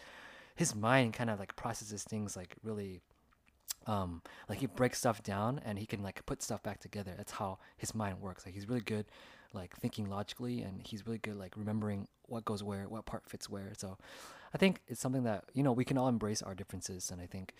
His 0.57 0.75
mind 0.75 1.13
kind 1.13 1.29
of 1.29 1.39
like 1.39 1.55
processes 1.55 2.03
things 2.03 2.35
like 2.35 2.55
really 2.63 3.01
um, 3.85 4.21
like 4.49 4.59
he 4.59 4.65
breaks 4.65 4.99
stuff 4.99 5.23
down 5.23 5.61
and 5.63 5.79
he 5.79 5.85
can 5.85 6.03
like 6.03 6.25
put 6.25 6.43
stuff 6.43 6.61
back 6.61 6.81
together. 6.81 7.13
That's 7.15 7.31
how 7.31 7.59
his 7.77 7.95
mind 7.95 8.19
works. 8.19 8.45
Like 8.45 8.53
he's 8.53 8.67
really 8.67 8.81
good 8.81 9.05
like 9.53 9.77
thinking 9.77 10.09
logically 10.09 10.61
and 10.61 10.81
he's 10.85 11.05
really 11.07 11.19
good 11.19 11.37
like 11.37 11.55
remembering 11.55 12.07
what 12.23 12.43
goes 12.43 12.61
where, 12.63 12.89
what 12.89 13.05
part 13.05 13.23
fits 13.29 13.49
where. 13.49 13.71
So 13.77 13.97
I 14.53 14.57
think 14.57 14.81
it's 14.87 14.99
something 14.99 15.23
that, 15.23 15.45
you 15.53 15.63
know, 15.63 15.71
we 15.71 15.85
can 15.85 15.97
all 15.97 16.09
embrace 16.09 16.41
our 16.41 16.53
differences 16.53 17.11
and 17.11 17.21
I 17.21 17.27
think 17.27 17.53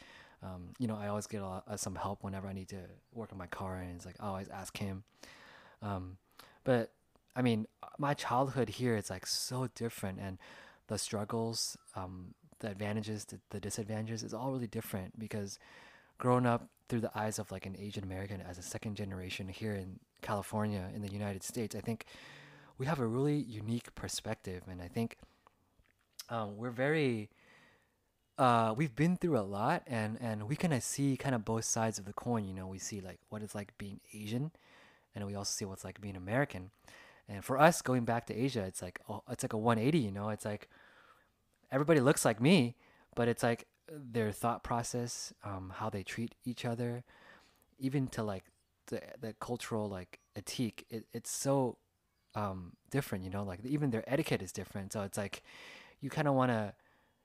um, 0.43 0.69
you 0.77 0.88
know, 0.88 0.95
I 0.95 1.07
always 1.07 1.27
get 1.27 1.41
lot, 1.41 1.63
uh, 1.67 1.77
some 1.77 1.95
help 1.95 2.23
whenever 2.23 2.47
I 2.47 2.53
need 2.53 2.69
to 2.69 2.81
work 3.13 3.31
on 3.31 3.38
my 3.38 3.47
car, 3.47 3.77
and 3.77 3.95
it's 3.95 4.05
like 4.05 4.15
I 4.19 4.27
always 4.27 4.49
ask 4.49 4.77
him. 4.77 5.03
Um, 5.81 6.17
but 6.63 6.91
I 7.36 7.41
mean, 7.41 7.67
my 7.97 8.13
childhood 8.13 8.69
here 8.69 8.95
is 8.95 9.10
like 9.10 9.25
so 9.25 9.67
different, 9.73 10.19
and 10.19 10.38
the 10.88 10.97
struggles, 10.97 11.77
um, 11.95 12.36
the 12.60 12.70
advantages, 12.70 13.26
the, 13.26 13.39
the 13.50 13.60
disadvantages 13.60 14.24
is 14.24 14.34
all 14.34 14.52
really 14.52 14.67
different 14.67 15.17
because 15.20 15.60
growing 16.17 16.46
up 16.46 16.70
through 16.89 17.02
the 17.02 17.12
eyes 17.17 17.39
of 17.39 17.52
like 17.52 17.65
an 17.65 17.76
Asian 17.80 18.04
American 18.04 18.41
as 18.41 18.58
a 18.58 18.62
second 18.62 18.96
generation 18.96 19.48
here 19.48 19.74
in 19.74 20.00
California 20.22 20.89
in 20.96 21.02
the 21.02 21.12
United 21.12 21.43
States, 21.43 21.76
I 21.76 21.82
think 21.82 22.06
we 22.78 22.86
have 22.86 23.00
a 23.00 23.08
really 23.08 23.38
unique 23.38 23.93
perspective, 23.96 24.63
and 24.70 24.82
I 24.82 24.88
think 24.88 25.17
um, 26.30 26.58
we're 26.58 26.72
very 26.72 27.30
uh, 28.38 28.74
we've 28.78 28.96
been 28.96 29.17
through 29.17 29.38
a 29.38 29.41
lot, 29.41 29.84
and 29.88 30.17
and 30.22 30.48
we 30.48 30.56
kind 30.56 30.74
of 30.74 30.84
see 30.84 31.17
kind 31.17 31.34
of 31.34 31.43
both 31.43 31.65
sides 31.65 31.98
of 31.98 32.06
the 32.06 32.13
coin. 32.13 32.46
You 32.46 32.54
know, 32.54 32.67
we 32.67 32.78
see 32.78 33.02
like 33.02 33.20
what 33.30 33.41
it's 33.41 33.56
like 33.56 33.78
being 33.78 34.00
Asian, 34.13 34.52
and 35.15 35.26
we 35.26 35.36
also 35.36 35.52
see 35.52 35.65
what's 35.65 35.84
like 35.84 36.00
being 36.02 36.15
American. 36.15 36.70
And 37.28 37.43
for 37.43 37.60
us, 37.60 37.82
going 37.82 38.06
back 38.06 38.28
to 38.28 38.36
Asia, 38.36 38.63
it's 38.63 38.82
like 38.82 39.00
oh, 39.10 39.24
it's 39.30 39.43
like 39.43 39.54
a 39.54 39.58
180. 39.58 39.98
You 39.98 40.12
know, 40.12 40.30
it's 40.30 40.46
like 40.46 40.70
everybody 41.71 41.99
looks 41.99 42.25
like 42.25 42.41
me, 42.41 42.75
but 43.15 43.27
it's 43.27 43.43
like 43.43 43.67
their 43.89 44.32
thought 44.32 44.63
process, 44.63 45.34
um, 45.43 45.73
how 45.77 45.89
they 45.89 46.03
treat 46.03 46.36
each 46.45 46.65
other, 46.65 47.03
even 47.80 48.08
to 48.08 48.23
like 48.23 48.45
the 48.88 49.01
the 49.19 49.34
cultural 49.39 49.89
like 49.89 50.19
etique. 50.36 50.84
It, 50.89 51.06
it's 51.13 51.32
so 51.32 51.77
um, 52.36 52.73
different. 52.91 53.23
You 53.23 53.30
know, 53.30 53.43
like 53.43 53.63
even 53.65 53.91
their 53.91 54.03
etiquette 54.08 54.41
is 54.41 54.51
different. 54.51 54.93
So 54.93 55.01
it's 55.01 55.17
like 55.17 55.43
you 56.01 56.10
kind 56.10 56.27
of 56.27 56.34
want 56.34 56.51
to 56.51 56.73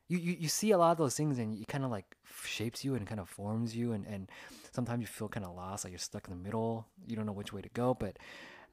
you, 0.08 0.18
you, 0.18 0.36
you 0.40 0.48
see 0.48 0.72
a 0.72 0.78
lot 0.78 0.92
of 0.92 0.98
those 0.98 1.16
things 1.16 1.38
and 1.38 1.58
it 1.58 1.66
kind 1.68 1.84
of 1.84 1.90
like 1.90 2.04
shapes 2.44 2.84
you 2.84 2.94
and 2.94 3.06
kind 3.06 3.20
of 3.20 3.30
forms 3.30 3.74
you 3.74 3.92
and, 3.92 4.06
and 4.06 4.30
sometimes 4.72 5.00
you 5.00 5.06
feel 5.06 5.28
kind 5.28 5.46
of 5.46 5.54
lost 5.54 5.84
like 5.84 5.92
you're 5.92 5.98
stuck 5.98 6.28
in 6.28 6.34
the 6.34 6.44
middle 6.44 6.86
you 7.06 7.16
don't 7.16 7.24
know 7.24 7.32
which 7.32 7.52
way 7.52 7.62
to 7.62 7.68
go 7.70 7.94
but 7.94 8.18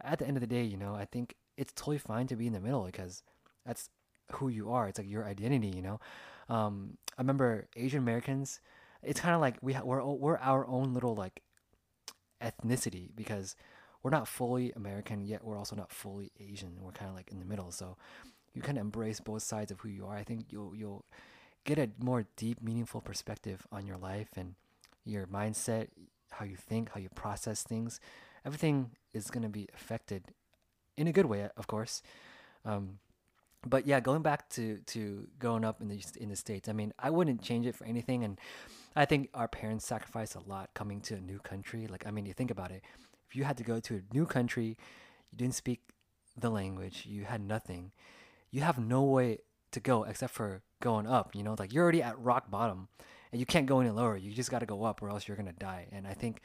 at 0.01 0.19
the 0.19 0.27
end 0.27 0.35
of 0.35 0.41
the 0.41 0.47
day 0.47 0.63
you 0.63 0.75
know 0.75 0.95
i 0.95 1.05
think 1.05 1.35
it's 1.55 1.71
totally 1.73 1.97
fine 1.97 2.27
to 2.27 2.35
be 2.35 2.47
in 2.47 2.53
the 2.53 2.59
middle 2.59 2.83
because 2.83 3.23
that's 3.65 3.89
who 4.33 4.47
you 4.49 4.71
are 4.71 4.87
it's 4.87 4.99
like 4.99 5.09
your 5.09 5.25
identity 5.25 5.69
you 5.69 5.81
know 5.81 5.99
um, 6.49 6.97
i 7.17 7.21
remember 7.21 7.67
asian 7.75 7.99
americans 7.99 8.59
it's 9.01 9.19
kind 9.19 9.35
of 9.35 9.41
like 9.41 9.57
we 9.61 9.73
ha- 9.73 9.83
we're, 9.83 10.03
we're 10.03 10.37
our 10.39 10.67
own 10.67 10.93
little 10.93 11.15
like 11.15 11.41
ethnicity 12.41 13.09
because 13.15 13.55
we're 14.01 14.11
not 14.11 14.27
fully 14.27 14.71
american 14.75 15.21
yet 15.25 15.43
we're 15.43 15.57
also 15.57 15.75
not 15.75 15.91
fully 15.91 16.31
asian 16.39 16.77
we're 16.81 16.91
kind 16.91 17.09
of 17.09 17.15
like 17.15 17.31
in 17.31 17.39
the 17.39 17.45
middle 17.45 17.71
so 17.71 17.97
you 18.53 18.61
kind 18.61 18.77
of 18.77 18.81
embrace 18.81 19.19
both 19.19 19.43
sides 19.43 19.71
of 19.71 19.79
who 19.79 19.89
you 19.89 20.05
are, 20.05 20.17
I 20.17 20.23
think 20.23 20.45
you'll 20.49 20.75
you'll 20.75 21.05
get 21.65 21.77
a 21.77 21.89
more 21.99 22.25
deep, 22.35 22.61
meaningful 22.61 23.01
perspective 23.01 23.67
on 23.71 23.85
your 23.85 23.97
life 23.97 24.29
and 24.35 24.55
your 25.05 25.27
mindset, 25.27 25.87
how 26.31 26.45
you 26.45 26.55
think, 26.55 26.91
how 26.93 26.99
you 26.99 27.09
process 27.09 27.63
things. 27.63 27.99
Everything 28.45 28.91
is 29.13 29.29
going 29.29 29.43
to 29.43 29.49
be 29.49 29.67
affected 29.73 30.25
in 30.97 31.07
a 31.07 31.11
good 31.11 31.25
way, 31.25 31.49
of 31.57 31.67
course. 31.67 32.01
Um, 32.65 32.99
but 33.65 33.85
yeah, 33.85 33.99
going 33.99 34.21
back 34.21 34.49
to 34.51 34.77
to 34.87 35.27
growing 35.37 35.65
up 35.65 35.81
in 35.81 35.89
the 35.89 36.03
in 36.19 36.29
the 36.29 36.35
states, 36.35 36.69
I 36.69 36.73
mean, 36.73 36.93
I 36.97 37.09
wouldn't 37.09 37.41
change 37.41 37.65
it 37.65 37.75
for 37.75 37.85
anything, 37.85 38.23
and 38.23 38.39
I 38.95 39.05
think 39.05 39.29
our 39.33 39.47
parents 39.47 39.85
sacrificed 39.85 40.35
a 40.35 40.39
lot 40.39 40.69
coming 40.73 41.01
to 41.01 41.15
a 41.15 41.21
new 41.21 41.39
country. 41.39 41.87
Like, 41.87 42.07
I 42.07 42.11
mean, 42.11 42.25
you 42.25 42.33
think 42.33 42.51
about 42.51 42.71
it, 42.71 42.83
if 43.29 43.35
you 43.35 43.43
had 43.43 43.57
to 43.57 43.63
go 43.63 43.79
to 43.79 43.95
a 43.95 44.13
new 44.13 44.25
country, 44.25 44.77
you 45.31 45.37
didn't 45.37 45.55
speak 45.55 45.81
the 46.37 46.49
language, 46.49 47.05
you 47.05 47.25
had 47.25 47.41
nothing, 47.41 47.91
you 48.49 48.61
have 48.61 48.79
no 48.79 49.03
way 49.03 49.39
to 49.71 49.79
go 49.79 50.03
except 50.03 50.33
for 50.33 50.61
going 50.81 51.05
up. 51.05 51.35
You 51.35 51.43
know, 51.43 51.55
like 51.59 51.73
you're 51.73 51.83
already 51.83 52.01
at 52.01 52.17
rock 52.19 52.49
bottom, 52.49 52.87
and 53.31 53.39
you 53.39 53.45
can't 53.45 53.65
go 53.65 53.81
any 53.81 53.89
lower. 53.89 54.15
You 54.15 54.31
just 54.31 54.51
got 54.51 54.59
to 54.59 54.65
go 54.65 54.83
up, 54.83 55.01
or 55.01 55.09
else 55.09 55.27
you're 55.27 55.37
gonna 55.37 55.53
die. 55.53 55.87
And 55.91 56.07
I 56.07 56.13
think 56.13 56.41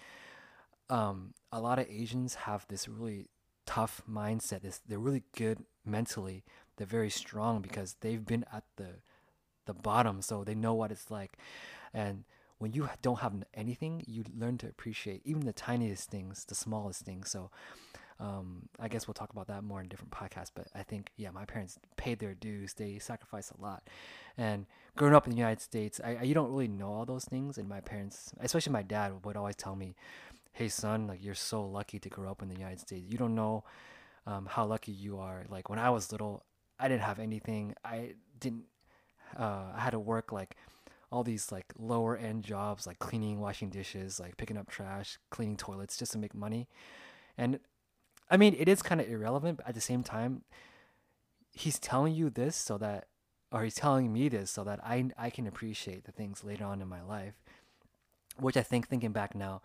um, 0.90 1.34
a 1.52 1.60
lot 1.60 1.78
of 1.78 1.86
Asians 1.88 2.34
have 2.34 2.66
this 2.68 2.88
really 2.88 3.30
tough 3.66 4.02
mindset. 4.10 4.62
This 4.62 4.80
they're 4.86 4.98
really 4.98 5.22
good 5.36 5.64
mentally. 5.86 6.44
They're 6.76 6.86
very 6.86 7.10
strong 7.10 7.62
because 7.62 7.96
they've 8.00 8.24
been 8.24 8.44
at 8.52 8.64
the 8.76 8.96
the 9.66 9.74
bottom, 9.74 10.20
so 10.20 10.44
they 10.44 10.54
know 10.54 10.74
what 10.74 10.90
it's 10.90 11.10
like. 11.10 11.38
And 11.94 12.24
when 12.58 12.72
you 12.72 12.88
don't 13.02 13.20
have 13.20 13.32
anything, 13.54 14.04
you 14.06 14.24
learn 14.36 14.58
to 14.58 14.68
appreciate 14.68 15.22
even 15.24 15.44
the 15.46 15.52
tiniest 15.52 16.10
things, 16.10 16.44
the 16.44 16.54
smallest 16.54 17.02
things. 17.02 17.30
So 17.30 17.50
um, 18.20 18.68
I 18.78 18.88
guess 18.88 19.06
we'll 19.06 19.14
talk 19.14 19.30
about 19.30 19.48
that 19.48 19.64
more 19.64 19.80
in 19.80 19.88
different 19.88 20.12
podcasts. 20.12 20.50
But 20.54 20.68
I 20.74 20.82
think, 20.82 21.10
yeah, 21.16 21.30
my 21.30 21.44
parents 21.44 21.78
paid 21.96 22.18
their 22.18 22.34
dues. 22.34 22.74
They 22.74 22.98
sacrificed 22.98 23.52
a 23.58 23.60
lot. 23.60 23.82
And 24.36 24.66
growing 24.96 25.14
up 25.14 25.26
in 25.26 25.32
the 25.32 25.38
United 25.38 25.60
States, 25.60 26.00
I, 26.04 26.16
I, 26.16 26.22
you 26.22 26.34
don't 26.34 26.50
really 26.50 26.68
know 26.68 26.92
all 26.92 27.04
those 27.04 27.24
things. 27.24 27.58
And 27.58 27.68
my 27.68 27.80
parents, 27.80 28.32
especially 28.40 28.72
my 28.72 28.82
dad, 28.82 29.24
would 29.24 29.36
always 29.36 29.56
tell 29.56 29.76
me, 29.76 29.96
"Hey, 30.52 30.68
son, 30.68 31.06
like 31.06 31.24
you're 31.24 31.34
so 31.34 31.64
lucky 31.64 31.98
to 31.98 32.08
grow 32.08 32.30
up 32.30 32.42
in 32.42 32.48
the 32.48 32.56
United 32.56 32.80
States. 32.80 33.04
You 33.08 33.18
don't 33.18 33.34
know 33.34 33.64
um, 34.26 34.46
how 34.46 34.64
lucky 34.64 34.92
you 34.92 35.18
are. 35.18 35.44
Like 35.48 35.68
when 35.68 35.78
I 35.78 35.90
was 35.90 36.12
little, 36.12 36.44
I 36.78 36.88
didn't 36.88 37.02
have 37.02 37.18
anything. 37.18 37.74
I 37.84 38.14
didn't. 38.38 38.64
Uh, 39.38 39.72
I 39.74 39.80
had 39.80 39.90
to 39.90 40.00
work 40.00 40.32
like." 40.32 40.56
all 41.12 41.22
these 41.22 41.52
like 41.52 41.66
lower 41.78 42.16
end 42.16 42.42
jobs 42.42 42.88
like 42.88 42.98
cleaning 42.98 43.38
washing 43.38 43.70
dishes 43.70 44.18
like 44.18 44.36
picking 44.36 44.56
up 44.56 44.68
trash 44.68 45.16
cleaning 45.30 45.56
toilets 45.56 45.96
just 45.96 46.10
to 46.10 46.18
make 46.18 46.34
money 46.34 46.66
and 47.38 47.60
I 48.30 48.36
mean, 48.36 48.56
it 48.58 48.68
is 48.68 48.82
kind 48.82 49.00
of 49.00 49.08
irrelevant, 49.08 49.58
but 49.58 49.68
at 49.68 49.74
the 49.74 49.80
same 49.80 50.02
time, 50.02 50.42
he's 51.52 51.78
telling 51.78 52.14
you 52.14 52.30
this 52.30 52.56
so 52.56 52.78
that, 52.78 53.08
or 53.52 53.64
he's 53.64 53.74
telling 53.74 54.12
me 54.12 54.28
this 54.28 54.50
so 54.50 54.64
that 54.64 54.80
I 54.84 55.10
I 55.16 55.30
can 55.30 55.46
appreciate 55.46 56.04
the 56.04 56.12
things 56.12 56.42
later 56.42 56.64
on 56.64 56.80
in 56.82 56.88
my 56.88 57.02
life, 57.02 57.34
which 58.38 58.56
I 58.56 58.62
think 58.62 58.88
thinking 58.88 59.12
back 59.12 59.34
now, 59.34 59.62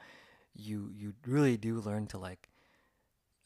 you 0.53 0.91
you 0.93 1.13
really 1.25 1.57
do 1.57 1.79
learn 1.79 2.07
to 2.07 2.17
like 2.17 2.49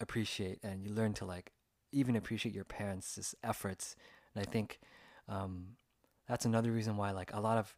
appreciate 0.01 0.59
and 0.63 0.83
you 0.83 0.91
learn 0.91 1.13
to 1.13 1.25
like 1.25 1.53
even 1.93 2.15
appreciate 2.15 2.55
your 2.55 2.65
parents' 2.65 3.35
efforts, 3.43 3.95
and 4.33 4.45
I 4.45 4.49
think 4.49 4.79
um, 5.27 5.77
that's 6.27 6.45
another 6.45 6.71
reason 6.71 6.97
why 6.97 7.11
like 7.11 7.31
a 7.33 7.39
lot 7.39 7.57
of 7.57 7.75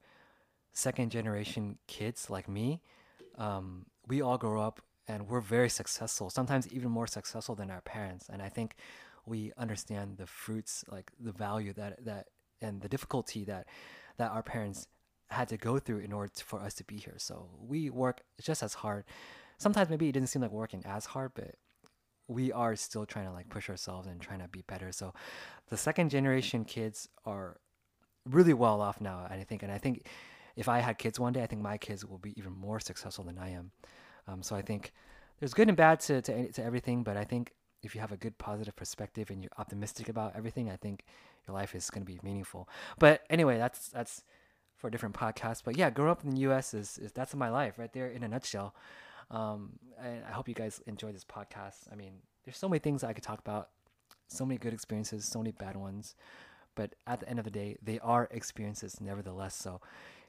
second 0.74 1.12
generation 1.12 1.78
kids 1.88 2.30
like 2.30 2.48
me, 2.48 2.82
um, 3.38 3.86
we 4.08 4.22
all 4.22 4.38
grow 4.38 4.62
up 4.62 4.82
and 5.08 5.28
we're 5.28 5.42
very 5.42 5.70
successful, 5.70 6.30
sometimes 6.30 6.68
even 6.72 6.90
more 6.90 7.08
successful 7.08 7.56
than 7.56 7.70
our 7.70 7.82
parents. 7.82 8.28
And 8.32 8.42
I 8.42 8.50
think 8.50 8.76
we 9.26 9.52
understand 9.58 10.18
the 10.18 10.28
fruits, 10.28 10.84
like 10.90 11.12
the 11.20 11.32
value 11.32 11.74
that 11.74 12.04
that 12.06 12.28
and 12.62 12.82
the 12.82 12.90
difficulty 12.90 13.44
that 13.46 13.68
that 14.18 14.32
our 14.32 14.44
parents 14.44 14.88
had 15.30 15.48
to 15.50 15.58
go 15.58 15.80
through 15.80 16.00
in 16.00 16.14
order 16.14 16.32
to, 16.34 16.44
for 16.44 16.60
us 16.60 16.74
to 16.76 16.84
be 16.84 16.98
here. 16.98 17.16
So 17.18 17.50
we 17.60 17.90
work 17.90 18.22
just 18.42 18.62
as 18.64 18.76
hard. 18.76 19.06
Sometimes 19.58 19.90
maybe 19.90 20.08
it 20.08 20.12
didn't 20.12 20.30
seem 20.30 20.42
like 20.42 20.52
working 20.52 20.84
as 20.86 21.06
hard, 21.06 21.32
but 21.34 21.56
we 22.28 22.52
are 22.52 22.76
still 22.76 23.06
trying 23.06 23.26
to 23.26 23.32
like 23.32 23.50
push 23.50 23.70
ourselves 23.70 24.08
and 24.08 24.20
trying 24.20 24.40
to 24.40 24.48
be 24.48 24.64
better. 24.68 24.92
So 24.92 25.14
the 25.70 25.78
second 25.78 26.10
generation 26.10 26.66
kids 26.66 27.10
are 27.26 27.58
really 28.26 28.54
well 28.54 28.82
off 28.82 29.00
now, 29.00 29.28
and 29.30 29.40
I 29.40 29.44
think, 29.44 29.64
and 29.64 29.72
I 29.72 29.78
think 29.78 30.08
if 30.56 30.68
I 30.68 30.80
had 30.80 30.98
kids 30.98 31.20
one 31.20 31.34
day, 31.34 31.44
I 31.44 31.48
think 31.48 31.62
my 31.62 31.78
kids 31.78 32.06
will 32.06 32.18
be 32.18 32.34
even 32.38 32.54
more 32.54 32.80
successful 32.80 33.26
than 33.26 33.38
I 33.38 33.52
am. 33.52 33.72
Um, 34.28 34.42
so 34.42 34.56
I 34.56 34.62
think 34.62 34.94
there's 35.40 35.54
good 35.54 35.68
and 35.68 35.78
bad 35.78 36.00
to, 36.02 36.22
to, 36.22 36.52
to 36.54 36.64
everything, 36.64 37.04
but 37.04 37.18
I 37.18 37.24
think 37.24 37.52
if 37.84 37.94
you 37.94 38.02
have 38.02 38.12
a 38.12 38.18
good 38.18 38.38
positive 38.38 38.76
perspective 38.76 39.30
and 39.30 39.44
you're 39.44 39.52
optimistic 39.58 40.10
about 40.10 40.36
everything, 40.36 40.70
I 40.70 40.76
think 40.76 41.04
your 41.48 41.54
life 41.54 41.76
is 41.76 41.90
going 41.90 42.06
to 42.06 42.12
be 42.12 42.20
meaningful. 42.24 42.68
But 42.98 43.22
anyway, 43.30 43.58
that's 43.58 43.90
that's 43.90 44.24
for 44.76 44.88
a 44.88 44.92
different 44.92 45.16
podcast. 45.16 45.62
But 45.64 45.78
yeah, 45.78 45.90
growing 45.90 46.12
up 46.12 46.24
in 46.24 46.32
the 46.32 46.42
U.S. 46.42 46.74
is, 46.74 46.98
is 46.98 47.12
that's 47.12 47.36
my 47.36 47.50
life 47.50 47.78
right 47.78 47.94
there 47.94 48.08
in 48.08 48.24
a 48.24 48.28
nutshell. 48.28 48.74
Um, 49.32 49.80
and 50.02 50.24
I 50.28 50.32
hope 50.32 50.48
you 50.48 50.54
guys 50.54 50.82
enjoy 50.88 51.12
this 51.12 51.26
podcast. 51.26 51.92
I 51.92 51.96
mean, 51.96 52.14
there's 52.44 52.58
so 52.58 52.70
many 52.70 52.80
things 52.80 53.04
I 53.04 53.14
could 53.14 53.24
talk 53.24 53.40
about, 53.40 53.70
so 54.28 54.46
many 54.46 54.58
good 54.58 54.74
experiences, 54.74 55.26
so 55.26 55.40
many 55.40 55.52
bad 55.52 55.76
ones. 55.76 56.16
But 56.76 56.96
at 57.08 57.22
the 57.22 57.30
end 57.30 57.40
of 57.40 57.46
the 57.46 57.52
day, 57.52 57.78
they 57.82 58.00
are 58.00 58.28
experiences 58.32 59.00
nevertheless. 59.00 59.56
So 59.56 59.82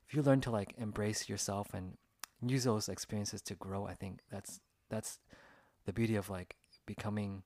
if 0.09 0.15
you 0.15 0.23
learn 0.23 0.41
to 0.43 0.51
like 0.51 0.75
embrace 0.79 1.29
yourself 1.29 1.75
and 1.75 1.97
use 2.45 2.65
those 2.65 2.89
experiences 2.89 3.43
to 3.43 3.55
grow. 3.55 3.87
I 3.87 3.95
think 3.95 4.21
that's 4.31 4.61
that's 4.91 5.19
the 5.85 5.93
beauty 5.93 6.17
of 6.17 6.31
like 6.31 6.57
becoming 6.87 7.43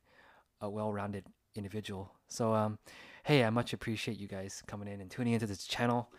a 0.60 0.68
well-rounded 0.68 1.24
individual. 1.54 2.12
So 2.28 2.54
um, 2.54 2.78
hey, 3.24 3.44
I 3.44 3.50
much 3.50 3.72
appreciate 3.72 4.18
you 4.18 4.28
guys 4.28 4.62
coming 4.66 4.88
in 4.88 5.00
and 5.00 5.10
tuning 5.10 5.32
into 5.32 5.46
this 5.46 5.64
channel. 5.64 6.10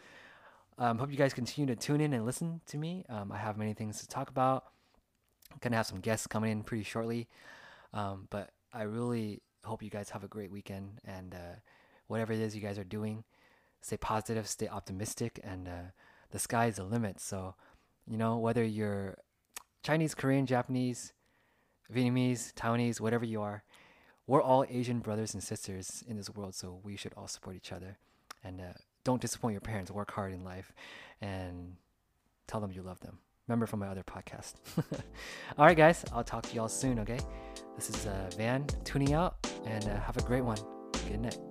Um, 0.77 0.97
hope 0.97 1.11
you 1.11 1.17
guys 1.17 1.33
continue 1.33 1.73
to 1.73 1.79
tune 1.79 2.01
in 2.01 2.13
and 2.13 2.25
listen 2.25 2.61
to 2.67 2.77
me. 2.77 3.05
Um, 3.09 3.31
I 3.31 3.37
have 3.37 3.57
many 3.57 3.73
things 3.73 3.99
to 3.99 4.07
talk 4.07 4.29
about. 4.29 4.65
Gonna 5.59 5.75
have 5.75 5.85
some 5.85 5.99
guests 5.99 6.27
coming 6.27 6.51
in 6.51 6.63
pretty 6.63 6.83
shortly, 6.83 7.27
um, 7.93 8.27
but 8.29 8.51
I 8.73 8.83
really 8.83 9.41
hope 9.63 9.83
you 9.83 9.89
guys 9.89 10.09
have 10.09 10.23
a 10.23 10.27
great 10.27 10.51
weekend 10.51 10.99
and 11.05 11.33
uh, 11.33 11.59
whatever 12.07 12.33
it 12.33 12.39
is 12.39 12.55
you 12.55 12.61
guys 12.61 12.79
are 12.79 12.83
doing, 12.83 13.23
stay 13.81 13.97
positive, 13.97 14.47
stay 14.47 14.67
optimistic, 14.67 15.39
and 15.43 15.67
uh, 15.67 15.91
the 16.31 16.39
sky 16.39 16.65
is 16.65 16.77
the 16.77 16.83
limit. 16.83 17.19
So 17.19 17.55
you 18.07 18.17
know, 18.17 18.37
whether 18.37 18.63
you're 18.63 19.17
Chinese, 19.83 20.15
Korean, 20.15 20.45
Japanese, 20.45 21.13
Vietnamese, 21.93 22.53
Taiwanese, 22.53 22.99
whatever 22.99 23.25
you 23.25 23.41
are, 23.41 23.63
we're 24.27 24.41
all 24.41 24.65
Asian 24.69 24.99
brothers 24.99 25.33
and 25.33 25.43
sisters 25.43 26.03
in 26.07 26.17
this 26.17 26.29
world, 26.29 26.55
so 26.55 26.79
we 26.83 26.95
should 26.95 27.13
all 27.17 27.27
support 27.27 27.55
each 27.55 27.71
other. 27.71 27.97
And 28.43 28.61
uh, 28.61 28.73
don't 29.03 29.21
disappoint 29.21 29.53
your 29.53 29.61
parents. 29.61 29.91
Work 29.91 30.11
hard 30.11 30.33
in 30.33 30.43
life, 30.43 30.73
and 31.19 31.75
tell 32.47 32.59
them 32.59 32.71
you 32.71 32.81
love 32.81 32.99
them. 33.01 33.19
Remember 33.51 33.65
from 33.65 33.81
my 33.81 33.87
other 33.89 34.03
podcast. 34.03 34.53
all 35.57 35.65
right, 35.65 35.75
guys, 35.75 36.05
I'll 36.13 36.23
talk 36.23 36.43
to 36.43 36.55
y'all 36.55 36.69
soon. 36.69 36.99
Okay, 36.99 37.19
this 37.75 37.89
is 37.89 38.07
uh, 38.07 38.29
Van 38.37 38.65
tuning 38.85 39.13
out, 39.13 39.35
and 39.65 39.83
uh, 39.89 39.99
have 39.99 40.15
a 40.15 40.21
great 40.21 40.45
one. 40.45 40.57
Good 41.09 41.19
night. 41.19 41.50